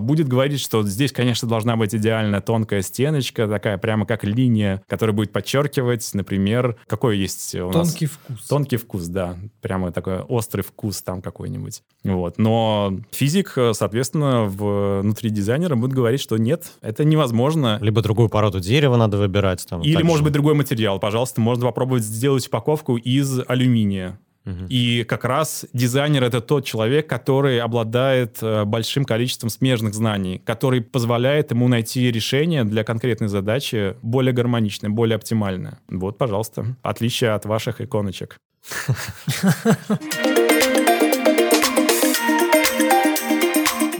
будет 0.00 0.28
говорить, 0.28 0.60
что 0.60 0.82
здесь, 0.82 1.12
конечно, 1.12 1.48
должна 1.48 1.76
быть 1.76 1.94
идеальная 1.94 2.40
тонкая 2.40 2.82
стеночка, 2.82 3.46
такая 3.46 3.78
прямо 3.78 4.06
как 4.06 4.24
линия, 4.24 4.82
которая 4.88 5.14
будет 5.14 5.32
подчеркивать, 5.32 6.08
например, 6.14 6.76
какой 6.86 7.18
есть 7.18 7.54
у 7.54 7.70
нас... 7.70 7.90
Тонкий 7.90 8.06
вкус. 8.06 8.46
Тонкий 8.48 8.76
вкус, 8.76 9.06
да. 9.06 9.36
Прямо 9.60 9.92
такой 9.92 10.20
острый 10.20 10.62
вкус 10.62 11.02
там 11.02 11.22
какой-нибудь. 11.22 11.82
Вот. 12.04 12.38
Но 12.38 12.98
физик, 13.10 13.56
соответственно, 13.72 14.44
внутри 14.44 15.30
дизайнера 15.30 15.76
будет 15.76 15.92
говорить, 15.92 16.20
что 16.20 16.36
нет, 16.36 16.72
это 16.80 17.04
невозможно. 17.04 17.78
Либо 17.80 18.02
другую 18.02 18.28
породу 18.28 18.60
дерева 18.60 18.96
надо 18.96 19.16
выбирать. 19.18 19.66
Там, 19.68 19.82
Или, 19.82 20.02
может 20.02 20.24
быть, 20.24 20.32
другой 20.32 20.54
материал. 20.54 20.98
Пожалуйста, 20.98 21.40
можно 21.40 21.66
попробовать 21.66 22.04
сделать 22.04 22.46
упаковку 22.46 22.96
из 22.96 23.40
алюминия. 23.46 24.18
И 24.68 25.04
как 25.04 25.24
раз 25.24 25.66
дизайнер 25.72 26.24
это 26.24 26.40
тот 26.40 26.64
человек, 26.64 27.08
который 27.08 27.60
обладает 27.60 28.38
э, 28.42 28.64
большим 28.64 29.04
количеством 29.04 29.50
смежных 29.50 29.94
знаний, 29.94 30.40
который 30.44 30.80
позволяет 30.80 31.50
ему 31.50 31.68
найти 31.68 32.10
решение 32.12 32.64
для 32.64 32.84
конкретной 32.84 33.28
задачи 33.28 33.96
более 34.02 34.32
гармоничное, 34.32 34.90
более 34.90 35.16
оптимальное. 35.16 35.78
Вот, 35.88 36.16
пожалуйста, 36.18 36.76
отличие 36.82 37.30
от 37.30 37.44
ваших 37.44 37.80
иконочек. 37.80 38.36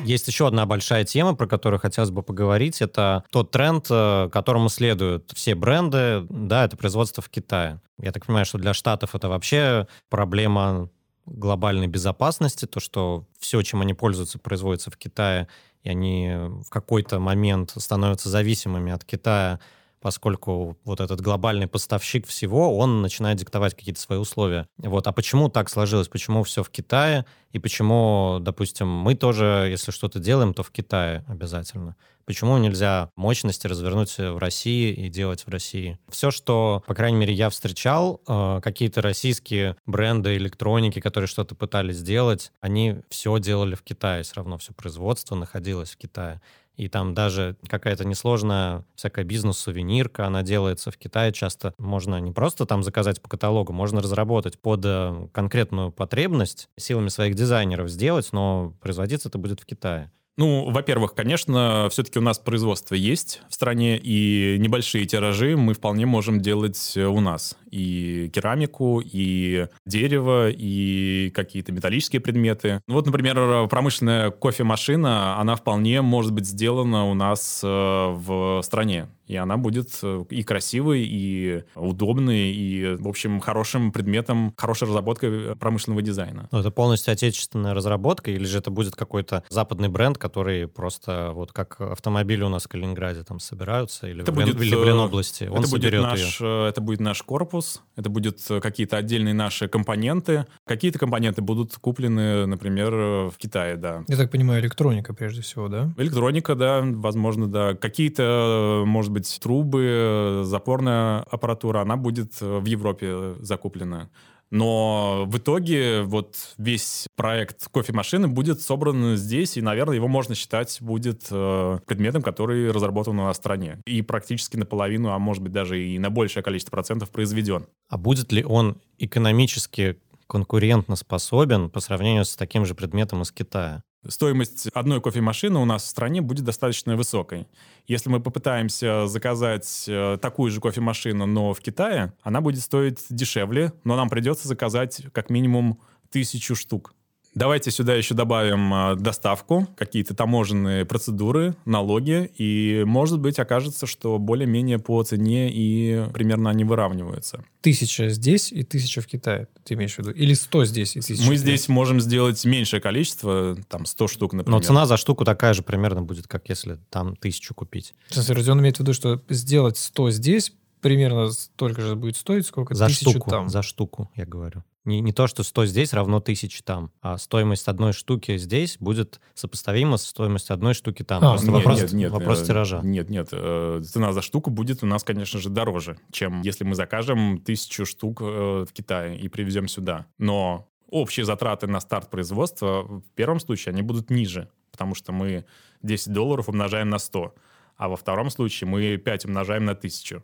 Есть 0.07 0.29
еще 0.29 0.47
одна 0.47 0.66
большая 0.66 1.05
тема, 1.05 1.35
про 1.35 1.49
которую 1.49 1.81
хотелось 1.81 2.11
бы 2.11 2.23
поговорить. 2.23 2.81
Это 2.81 3.25
тот 3.33 3.51
тренд, 3.51 3.87
э, 3.90 4.29
которому 4.33 4.69
следуют 4.69 5.33
все 5.35 5.57
бренды. 5.57 6.25
Да, 6.31 6.64
это 6.64 6.77
производство 6.77 7.23
в 7.23 7.29
Китае. 7.29 7.81
Я 7.99 8.12
так 8.12 8.25
понимаю, 8.25 8.47
что 8.47 8.59
для 8.59 8.73
Штатов 8.73 9.16
это 9.16 9.29
вообще 9.29 9.88
проблема 10.09 10.90
глобальной 11.25 11.88
безопасности, 11.88 12.66
то, 12.66 12.79
что 12.79 13.27
все, 13.40 13.61
чем 13.62 13.81
они 13.81 13.95
пользуются, 13.95 14.38
производится 14.38 14.92
в 14.92 14.97
Китае, 14.97 15.49
и 15.83 15.88
они 15.88 16.31
в 16.64 16.69
какой-то 16.71 17.19
момент 17.19 17.73
становятся 17.77 18.29
зависимыми 18.29 18.92
от 18.92 19.05
Китая, 19.05 19.59
поскольку 20.00 20.76
вот 20.85 21.00
этот 21.00 21.20
глобальный 21.20 21.66
поставщик 21.66 22.26
всего, 22.26 22.76
он 22.76 23.02
начинает 23.02 23.38
диктовать 23.38 23.74
какие-то 23.74 24.00
свои 24.00 24.18
условия. 24.18 24.68
Вот. 24.78 25.06
А 25.06 25.12
почему 25.12 25.48
так 25.48 25.68
сложилось? 25.68 26.09
Почему 26.09 26.42
все 26.44 26.62
в 26.62 26.70
Китае? 26.70 27.26
И 27.52 27.59
почему, 27.59 28.38
допустим, 28.40 28.88
мы 28.88 29.14
тоже, 29.14 29.68
если 29.70 29.90
что-то 29.90 30.18
делаем, 30.18 30.54
то 30.54 30.62
в 30.62 30.70
Китае 30.70 31.24
обязательно? 31.28 31.96
Почему 32.26 32.59
нельзя 32.59 33.11
мощности 33.14 33.68
развернуть 33.68 34.18
в 34.18 34.38
России 34.38 34.92
и 34.92 35.09
делать 35.09 35.46
в 35.46 35.48
России? 35.48 35.96
Все, 36.09 36.32
что, 36.32 36.82
по 36.87 36.94
крайней 36.94 37.18
мере, 37.18 37.32
я 37.32 37.48
встречал, 37.50 38.20
э, 38.26 38.61
какие-то 38.62 39.00
российские 39.00 39.76
бренды 39.87 40.37
электроники, 40.37 40.98
которые 40.98 41.28
что-то 41.28 41.54
пытались 41.54 41.98
сделать, 41.98 42.50
они 42.61 42.96
все 43.11 43.38
делали 43.38 43.76
в 43.76 43.82
Китае, 43.82 44.24
все 44.24 44.35
равно 44.35 44.59
все 44.59 44.72
производство 44.72 45.37
находилось 45.37 45.92
в 45.92 45.96
Китае. 45.98 46.42
И 46.76 46.88
там 46.88 47.14
даже 47.14 47.56
какая-то 47.68 48.04
несложная 48.04 48.84
всякая 48.94 49.24
бизнес-сувенирка, 49.24 50.26
она 50.26 50.42
делается 50.42 50.90
в 50.90 50.98
Китае 50.98 51.32
часто. 51.32 51.74
Можно 51.78 52.20
не 52.20 52.32
просто 52.32 52.66
там 52.66 52.82
заказать 52.82 53.20
по 53.22 53.28
каталогу, 53.28 53.72
можно 53.72 54.00
разработать 54.00 54.58
под 54.58 54.82
э, 54.84 55.28
конкретную 55.32 55.90
потребность, 55.90 56.68
силами 56.76 57.08
своих 57.08 57.34
дизайнеров 57.34 57.88
сделать, 57.88 58.28
но 58.32 58.74
производиться 58.80 59.28
это 59.28 59.38
будет 59.38 59.60
в 59.60 59.66
Китае. 59.66 60.10
Ну, 60.38 60.70
во-первых, 60.70 61.14
конечно, 61.14 61.88
все-таки 61.90 62.18
у 62.18 62.22
нас 62.22 62.38
производство 62.38 62.94
есть 62.94 63.40
в 63.48 63.54
стране, 63.54 63.98
и 63.98 64.58
небольшие 64.58 65.06
тиражи 65.06 65.56
мы 65.56 65.72
вполне 65.72 66.04
можем 66.04 66.42
делать 66.42 66.94
у 66.94 67.20
нас. 67.20 67.56
И 67.76 68.30
керамику, 68.32 69.02
и 69.04 69.66
дерево, 69.84 70.48
и 70.50 71.30
какие-то 71.34 71.72
металлические 71.72 72.20
предметы. 72.20 72.80
Ну, 72.86 72.94
вот, 72.94 73.06
например, 73.06 73.68
промышленная 73.68 74.30
кофемашина, 74.30 75.38
она 75.38 75.56
вполне 75.56 76.00
может 76.00 76.32
быть 76.32 76.46
сделана 76.46 77.04
у 77.10 77.14
нас 77.14 77.60
э, 77.62 77.68
в 77.68 78.62
стране 78.62 79.08
и 79.26 79.36
она 79.36 79.56
будет 79.56 79.90
э, 80.02 80.24
и 80.30 80.42
красивой, 80.42 81.04
и 81.04 81.64
удобной, 81.74 82.52
и, 82.52 82.96
в 82.96 83.08
общем, 83.08 83.40
хорошим 83.40 83.90
предметом, 83.92 84.54
хорошей 84.56 84.86
разработкой 84.86 85.52
э, 85.52 85.56
промышленного 85.56 86.02
дизайна. 86.02 86.48
Но 86.52 86.60
это 86.60 86.70
полностью 86.70 87.12
отечественная 87.12 87.74
разработка, 87.74 88.30
или 88.30 88.44
же 88.44 88.58
это 88.58 88.70
будет 88.70 88.94
какой-то 88.94 89.42
западный 89.48 89.88
бренд, 89.88 90.16
который 90.16 90.68
просто 90.68 91.32
вот 91.34 91.52
как 91.52 91.80
автомобили 91.80 92.44
у 92.44 92.48
нас 92.48 92.64
в 92.64 92.68
Калининграде 92.68 93.24
там 93.24 93.40
собираются, 93.40 94.06
или, 94.06 94.22
это 94.22 94.30
в, 94.30 94.36
будет, 94.36 94.60
или 94.60 94.74
в 94.74 94.84
Ленобласти, 94.84 95.44
он 95.44 95.60
это 95.60 95.70
будет 95.70 95.92
наш, 95.92 96.40
ее. 96.40 96.68
Это 96.68 96.80
будет 96.80 97.00
наш 97.00 97.22
корпус, 97.22 97.65
это 97.96 98.11
будут 98.11 98.40
какие-то 98.62 98.96
отдельные 98.96 99.35
наши 99.35 99.68
компоненты. 99.68 100.46
Какие-то 100.66 100.98
компоненты 100.98 101.42
будут 101.42 101.76
куплены, 101.76 102.46
например, 102.46 102.92
в 102.92 103.35
Китае, 103.38 103.76
да. 103.76 104.05
Я 104.09 104.16
так 104.16 104.31
понимаю, 104.31 104.61
электроника 104.61 105.14
прежде 105.14 105.42
всего, 105.42 105.68
да? 105.68 105.92
Электроника, 105.96 106.55
да, 106.55 106.83
возможно, 106.85 107.46
да. 107.48 107.74
Какие-то, 107.74 108.85
может 108.87 109.12
быть, 109.12 109.38
трубы, 109.40 110.42
запорная 110.44 111.20
аппаратура, 111.20 111.81
она 111.81 111.96
будет 111.96 112.40
в 112.40 112.64
Европе 112.66 113.35
закуплена. 113.40 114.09
Но 114.50 115.24
в 115.26 115.38
итоге 115.38 116.02
вот 116.02 116.54
весь 116.56 117.06
проект 117.16 117.68
кофемашины 117.68 118.28
будет 118.28 118.61
собран 118.61 119.16
здесь, 119.16 119.56
и, 119.56 119.62
наверное, 119.62 119.96
его 119.96 120.09
можно 120.09 120.35
считать 120.35 120.78
будет 120.80 121.26
э, 121.30 121.78
предметом, 121.87 122.22
который 122.22 122.70
разработан 122.70 123.18
у 123.18 123.24
нас 123.24 123.37
в 123.37 123.40
стране. 123.40 123.80
И 123.87 124.02
практически 124.02 124.56
наполовину, 124.56 125.11
а 125.11 125.18
может 125.18 125.42
быть 125.42 125.52
даже 125.52 125.82
и 125.82 125.98
на 125.98 126.11
большее 126.11 126.42
количество 126.42 126.70
процентов 126.70 127.11
произведен. 127.11 127.66
А 127.88 127.98
будет 127.98 128.32
ли 128.32 128.44
он 128.44 128.80
экономически 128.98 129.98
конкурентно 130.26 130.96
способен 130.96 131.70
по 131.70 131.80
сравнению 131.80 132.24
с 132.24 132.37
таким 132.37 132.64
же 132.64 132.74
предметом 132.74 133.22
из 133.22 133.32
Китая? 133.32 133.82
Стоимость 134.09 134.69
одной 134.75 135.01
кофемашины 135.01 135.59
у 135.59 135.64
нас 135.64 135.85
в 135.85 135.87
стране 135.87 136.21
будет 136.21 136.45
достаточно 136.45 136.97
высокой. 136.97 137.47
Если 137.87 138.09
мы 138.09 138.21
попытаемся 138.21 139.07
заказать 139.07 139.85
э, 139.87 140.19
такую 140.21 140.51
же 140.51 140.61
кофемашину, 140.61 141.27
но 141.27 141.55
в 141.55 141.61
Китае, 141.61 142.12
она 142.23 142.40
будет 142.40 142.62
стоить 142.62 142.99
дешевле, 143.11 143.73
но 143.85 143.97
нам 143.97 144.09
придется 144.09 144.49
заказать 144.49 145.03
как 145.12 145.31
минимум 145.31 145.81
тысячу 146.11 146.55
штук. 146.55 146.95
Давайте 147.37 147.70
сюда 147.70 147.94
еще 147.94 148.14
добавим 148.14 148.72
а, 148.72 148.94
доставку, 148.94 149.68
какие-то 149.77 150.14
таможенные 150.14 150.87
процедуры, 150.87 151.55
налоги, 151.66 152.31
и, 152.38 152.83
может 152.87 153.20
быть, 153.20 153.38
окажется, 153.38 153.87
что 153.87 154.18
более-менее 154.18 154.79
по 154.79 155.03
цене 155.03 155.51
и 155.53 156.07
примерно 156.14 156.49
они 156.49 156.64
выравниваются. 156.64 157.44
Тысяча 157.61 158.09
здесь 158.09 158.53
и 158.53 158.62
тысяча 158.62 159.03
в 159.03 159.07
Китае, 159.07 159.49
ты 159.64 159.75
имеешь 159.75 159.96
в 159.96 159.99
виду? 159.99 160.12
Или 160.12 160.33
сто 160.33 160.64
здесь 160.64 160.96
и 160.96 161.01
тысяча? 161.03 161.29
Мы 161.29 161.37
здесь 161.37 161.68
можем 161.68 162.01
сделать 162.01 162.42
меньшее 162.46 162.81
количество, 162.81 163.55
там, 163.68 163.85
сто 163.85 164.09
штук, 164.09 164.33
например. 164.33 164.59
Но 164.59 164.64
цена 164.64 164.87
за 164.87 164.96
штуку 164.96 165.27
такая 165.27 165.53
же 165.53 165.62
примерно 165.62 166.01
будет, 166.01 166.27
как 166.27 166.49
если 166.49 166.79
там 166.88 167.16
тысячу 167.16 167.55
купить. 167.55 167.92
Сейчас 168.09 168.31
Родион 168.31 168.61
имеет 168.61 168.79
в 168.79 168.81
виду, 168.81 168.94
что 168.94 169.22
сделать 169.29 169.77
сто 169.77 170.11
здесь 170.11 170.55
примерно 170.81 171.31
столько 171.31 171.83
же 171.83 171.96
будет 171.96 172.16
стоить, 172.16 172.46
сколько 172.46 172.75
за 172.75 172.87
тысячу 172.87 173.11
штуку, 173.11 173.31
там. 173.31 173.51
За 173.51 173.61
штуку, 173.61 174.11
я 174.14 174.25
говорю. 174.25 174.64
Не, 174.87 175.01
не 175.01 175.12
то, 175.12 175.27
что 175.27 175.42
100 175.42 175.66
здесь 175.66 175.92
равно 175.92 176.18
1000 176.18 176.62
там, 176.62 176.92
а 177.03 177.18
стоимость 177.18 177.66
одной 177.66 177.92
штуки 177.92 178.37
здесь 178.38 178.77
будет 178.79 179.20
сопоставима 179.35 179.96
с 179.96 180.07
стоимостью 180.07 180.55
одной 180.55 180.75
штуки 180.75 181.03
там. 181.03 181.22
А, 181.25 181.31
Просто 181.31 181.51
нет, 181.51 181.55
вопрос, 181.55 181.81
нет, 181.81 181.92
нет, 181.92 182.11
вопрос 182.12 182.42
э, 182.42 182.46
тиража. 182.46 182.81
Нет, 182.83 183.11
нет, 183.11 183.29
э, 183.33 183.83
цена 183.85 184.12
за 184.12 184.22
штуку 184.22 184.51
будет 184.51 184.85
у 184.85 184.87
нас, 184.87 185.03
конечно 185.03 185.40
же, 185.40 185.51
дороже, 185.51 185.99
чем 186.12 186.40
если 186.42 186.62
мы 186.62 186.77
закажем 186.77 187.38
тысячу 187.38 187.85
штук 187.85 188.20
э, 188.22 188.64
в 188.68 188.72
Китае 188.72 189.18
и 189.18 189.29
привезем 189.29 189.66
сюда. 189.66 190.07
Но 190.18 190.68
общие 190.88 191.27
затраты 191.27 191.66
на 191.66 191.81
старт 191.81 192.09
производства 192.09 192.83
в 192.85 193.11
первом 193.16 193.40
случае, 193.40 193.72
они 193.72 193.83
будут 193.83 194.09
ниже, 194.11 194.49
потому 194.70 194.94
что 194.94 195.11
мы 195.12 195.46
10 195.83 196.12
долларов 196.12 196.49
умножаем 196.49 196.90
на 196.90 196.99
100, 196.99 197.35
а 197.77 197.88
во 197.88 197.96
втором 197.96 198.31
случае 198.31 198.68
мы 198.68 198.96
5 198.96 199.25
умножаем 199.25 199.64
на 199.64 199.72
1000. 199.72 200.22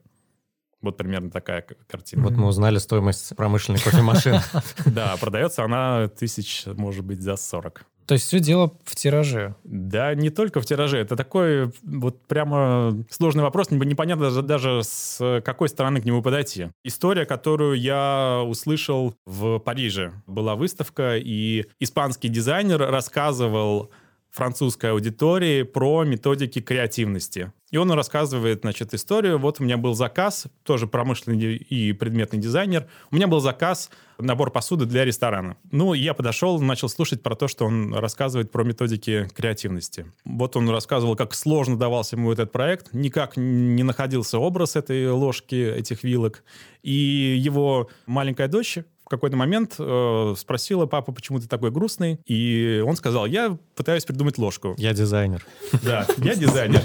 Вот 0.83 0.97
примерно 0.97 1.31
такая 1.31 1.65
картина. 1.87 2.25
Вот 2.25 2.33
мы 2.33 2.49
узнали 2.49 2.79
стоимость 2.79 3.35
промышленной 3.37 3.81
кофемашины. 3.81 4.41
Да, 4.87 5.17
продается 5.21 5.65
она 5.65 6.09
тысяч, 6.09 6.65
может 6.67 7.05
быть, 7.05 7.23
за 7.23 7.37
40. 7.37 7.87
То 8.07 8.15
есть 8.15 8.27
все 8.27 8.41
дело 8.41 8.73
в 8.85 8.97
тираже. 8.97 9.55
Да, 9.65 10.15
не 10.15 10.31
только 10.31 10.61
в 10.61 10.67
тираже. 10.67 10.99
Это 10.99 11.17
такой 11.17 11.73
вот 11.83 12.21
прямо 12.27 13.05
сложный 13.11 13.43
вопрос. 13.43 13.71
Непонятно 13.71 14.25
даже, 14.25 14.43
даже 14.43 14.81
с 14.83 15.41
какой 15.45 15.69
стороны 15.69 16.01
к 16.01 16.05
нему 16.05 16.21
подойти. 16.23 16.69
История, 16.85 17.25
которую 17.25 17.81
я 17.81 18.43
услышал 18.45 19.15
в 19.25 19.59
Париже. 19.61 20.13
Была 20.27 20.57
выставка, 20.57 21.17
и 21.17 21.67
испанский 21.79 22.29
дизайнер 22.29 22.81
рассказывал 22.81 23.91
французской 24.33 24.91
аудитории 24.91 25.63
про 25.63 26.05
методики 26.05 26.61
креативности. 26.61 27.53
И 27.71 27.77
он 27.77 27.91
рассказывает, 27.93 28.61
значит, 28.63 28.93
историю. 28.95 29.39
Вот 29.39 29.61
у 29.61 29.65
меня 29.65 29.77
был 29.77 29.95
заказ, 29.95 30.47
тоже 30.63 30.87
промышленный 30.87 31.57
и 31.57 31.93
предметный 31.93 32.39
дизайнер. 32.39 32.87
У 33.11 33.17
меня 33.17 33.27
был 33.29 33.41
заказ, 33.41 33.91
набор 34.19 34.51
посуды 34.51 34.87
для 34.87 35.05
ресторана. 35.05 35.57
Ну, 35.71 35.93
я 35.95 36.15
подошел, 36.15 36.61
начал 36.61 36.89
слушать 36.89 37.23
про 37.23 37.35
то, 37.35 37.47
что 37.47 37.67
он 37.67 37.95
рассказывает 37.95 38.51
про 38.51 38.65
методики 38.65 39.29
креативности. 39.35 40.07
Вот 40.25 40.57
он 40.57 40.69
рассказывал, 40.71 41.15
как 41.15 41.35
сложно 41.35 41.79
давался 41.79 42.17
ему 42.17 42.33
этот 42.33 42.53
проект, 42.53 42.93
никак 42.93 43.37
не 43.37 43.83
находился 43.83 44.39
образ 44.39 44.77
этой 44.77 45.11
ложки, 45.11 45.55
этих 45.55 46.05
вилок. 46.05 46.43
И 46.83 47.37
его 47.39 47.89
маленькая 48.07 48.49
дочь 48.49 48.79
какой-то 49.13 49.37
момент 49.37 49.77
э, 49.79 50.35
спросила 50.37 50.87
папа, 50.87 51.13
почему 51.13 51.39
ты 51.39 51.47
такой 51.47 51.71
грустный, 51.71 52.21
и 52.27 52.83
он 52.87 52.97
сказал, 52.97 53.27
я 53.27 53.57
пытаюсь 53.75 54.05
придумать 54.05 54.39
ложку. 54.39 54.75
Я 54.79 54.93
дизайнер. 54.93 55.45
Да, 55.83 56.07
я 56.19 56.35
дизайнер. 56.35 56.83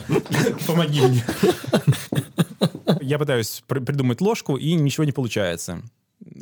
Помоги 0.68 1.02
мне. 1.02 1.24
Я 3.02 3.18
пытаюсь 3.18 3.64
придумать 3.68 4.22
ложку, 4.22 4.58
и 4.58 4.74
ничего 4.74 5.06
не 5.06 5.12
получается. 5.12 5.82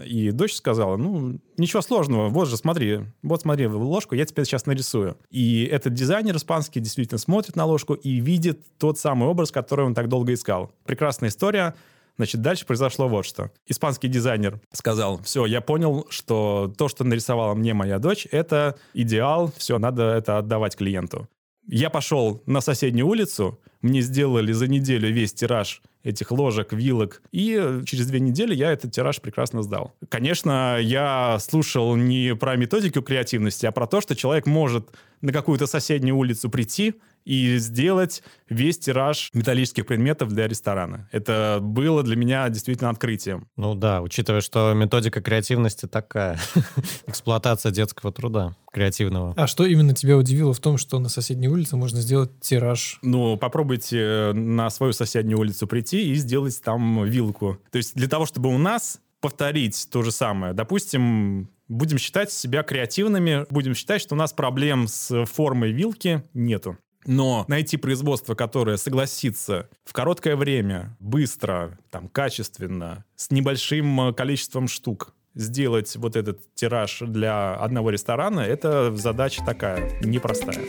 И 0.04 0.32
дочь 0.32 0.54
сказала, 0.54 0.98
ну, 0.98 1.39
ничего 1.58 1.82
сложного, 1.82 2.30
вот 2.30 2.48
же, 2.48 2.58
смотри, 2.58 3.02
вот 3.21 3.41
смотри 3.41 3.67
ложку, 3.67 4.15
я 4.15 4.26
тебе 4.26 4.43
сейчас 4.45 4.65
нарисую. 4.65 5.17
И 5.30 5.65
этот 5.65 5.93
дизайнер 5.93 6.36
испанский 6.36 6.80
действительно 6.80 7.19
смотрит 7.19 7.56
на 7.56 7.65
ложку 7.65 7.93
и 7.93 8.19
видит 8.19 8.62
тот 8.78 8.98
самый 8.98 9.30
образ, 9.30 9.52
который 9.52 9.86
он 9.86 9.93
так 9.93 10.10
долго 10.10 10.34
искал. 10.34 10.71
Прекрасная 10.86 11.30
история. 11.30 11.76
Значит, 12.17 12.41
дальше 12.41 12.65
произошло 12.65 13.08
вот 13.08 13.25
что. 13.25 13.51
Испанский 13.67 14.08
дизайнер 14.08 14.60
сказал, 14.71 15.21
все, 15.23 15.45
я 15.45 15.62
понял, 15.62 16.06
что 16.10 16.73
то, 16.78 16.88
что 16.88 17.04
нарисовала 17.04 17.54
мне 17.56 17.73
моя 17.73 17.99
дочь, 17.99 18.28
это 18.32 18.78
идеал, 18.93 19.51
все, 19.58 19.78
надо 19.80 20.04
это 20.04 20.38
отдавать 20.38 20.75
клиенту. 20.75 21.28
Я 21.67 21.89
пошел 21.89 22.43
на 22.45 22.62
соседнюю 22.62 23.08
улицу, 23.08 23.60
мне 23.82 24.01
сделали 24.01 24.51
за 24.51 24.67
неделю 24.67 25.12
весь 25.12 25.34
тираж 25.34 25.82
этих 26.04 26.32
ложек, 26.32 26.71
вилок, 26.71 27.23
и 27.32 27.82
через 27.86 28.06
две 28.08 28.19
недели 28.19 28.54
я 28.54 28.71
этот 28.71 28.91
тираж 28.91 29.19
прекрасно 29.19 29.63
сдал. 29.63 29.93
Конечно, 30.08 30.78
я 30.80 31.38
слушал 31.39 31.95
не 31.95 32.36
про 32.36 32.56
методику 32.56 33.01
креативности, 33.01 33.65
а 33.65 33.71
про 33.71 33.88
то, 33.88 34.01
что 34.01 34.15
человек 34.15 34.45
может 34.45 34.88
на 35.21 35.34
какую-то 35.34 35.65
соседнюю 35.65 36.15
улицу 36.15 36.49
прийти, 36.49 36.95
и 37.25 37.57
сделать 37.57 38.23
весь 38.49 38.77
тираж 38.77 39.31
металлических 39.33 39.85
предметов 39.85 40.29
для 40.29 40.47
ресторана. 40.47 41.09
Это 41.11 41.59
было 41.61 42.03
для 42.03 42.15
меня 42.15 42.47
действительно 42.49 42.91
открытием. 42.91 43.47
Ну 43.57 43.73
да, 43.75 44.01
учитывая, 44.01 44.41
что 44.41 44.73
методика 44.73 45.21
креативности 45.21 45.88
такая, 45.88 46.39
эксплуатация 47.07 47.71
детского 47.71 48.11
труда 48.11 48.55
креативного. 48.71 49.33
А 49.35 49.47
что 49.47 49.65
именно 49.65 49.93
тебя 49.93 50.17
удивило 50.17 50.53
в 50.53 50.59
том, 50.59 50.77
что 50.77 50.99
на 50.99 51.09
соседней 51.09 51.47
улице 51.47 51.75
можно 51.75 51.99
сделать 51.99 52.39
тираж? 52.41 52.99
Ну, 53.01 53.38
попробуйте 53.38 54.31
на 54.33 54.69
свою 54.69 54.93
соседнюю 54.93 55.39
улицу 55.39 55.67
прийти 55.67 56.11
и 56.11 56.15
сделать 56.15 56.61
там 56.61 57.05
вилку. 57.05 57.57
То 57.71 57.77
есть 57.77 57.95
для 57.95 58.07
того, 58.07 58.25
чтобы 58.25 58.53
у 58.53 58.57
нас 58.57 58.99
повторить 59.21 59.88
то 59.91 60.03
же 60.03 60.11
самое. 60.11 60.53
Допустим, 60.53 61.49
будем 61.67 61.97
считать 61.97 62.31
себя 62.31 62.61
креативными, 62.63 63.45
будем 63.49 63.73
считать, 63.73 64.01
что 64.01 64.13
у 64.13 64.17
нас 64.17 64.33
проблем 64.33 64.88
с 64.88 65.25
формой 65.25 65.71
вилки 65.71 66.23
нету. 66.33 66.77
Но 67.06 67.46
найти 67.48 67.78
производство, 67.78 68.36
которое 68.36 68.78
согласится 68.78 69.70
в 69.84 69.94
короткое 69.94 70.36
время, 70.36 70.96
быстро, 71.00 71.78
там, 71.91 72.08
качественно, 72.08 73.06
с 73.15 73.32
небольшим 73.32 74.13
количеством 74.13 74.68
штук 74.68 75.13
сделать 75.36 75.96
вот 75.98 76.15
этот 76.15 76.41
тираж 76.56 77.00
для 77.02 77.56
одного 77.56 77.89
ресторана, 77.89 78.39
это 78.39 78.96
задача 78.96 79.44
такая 79.46 80.00
непростая. 80.02 80.60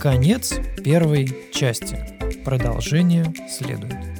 Конец 0.00 0.54
первой 0.82 1.28
части. 1.52 1.96
Продолжение 2.44 3.32
следует. 3.48 4.11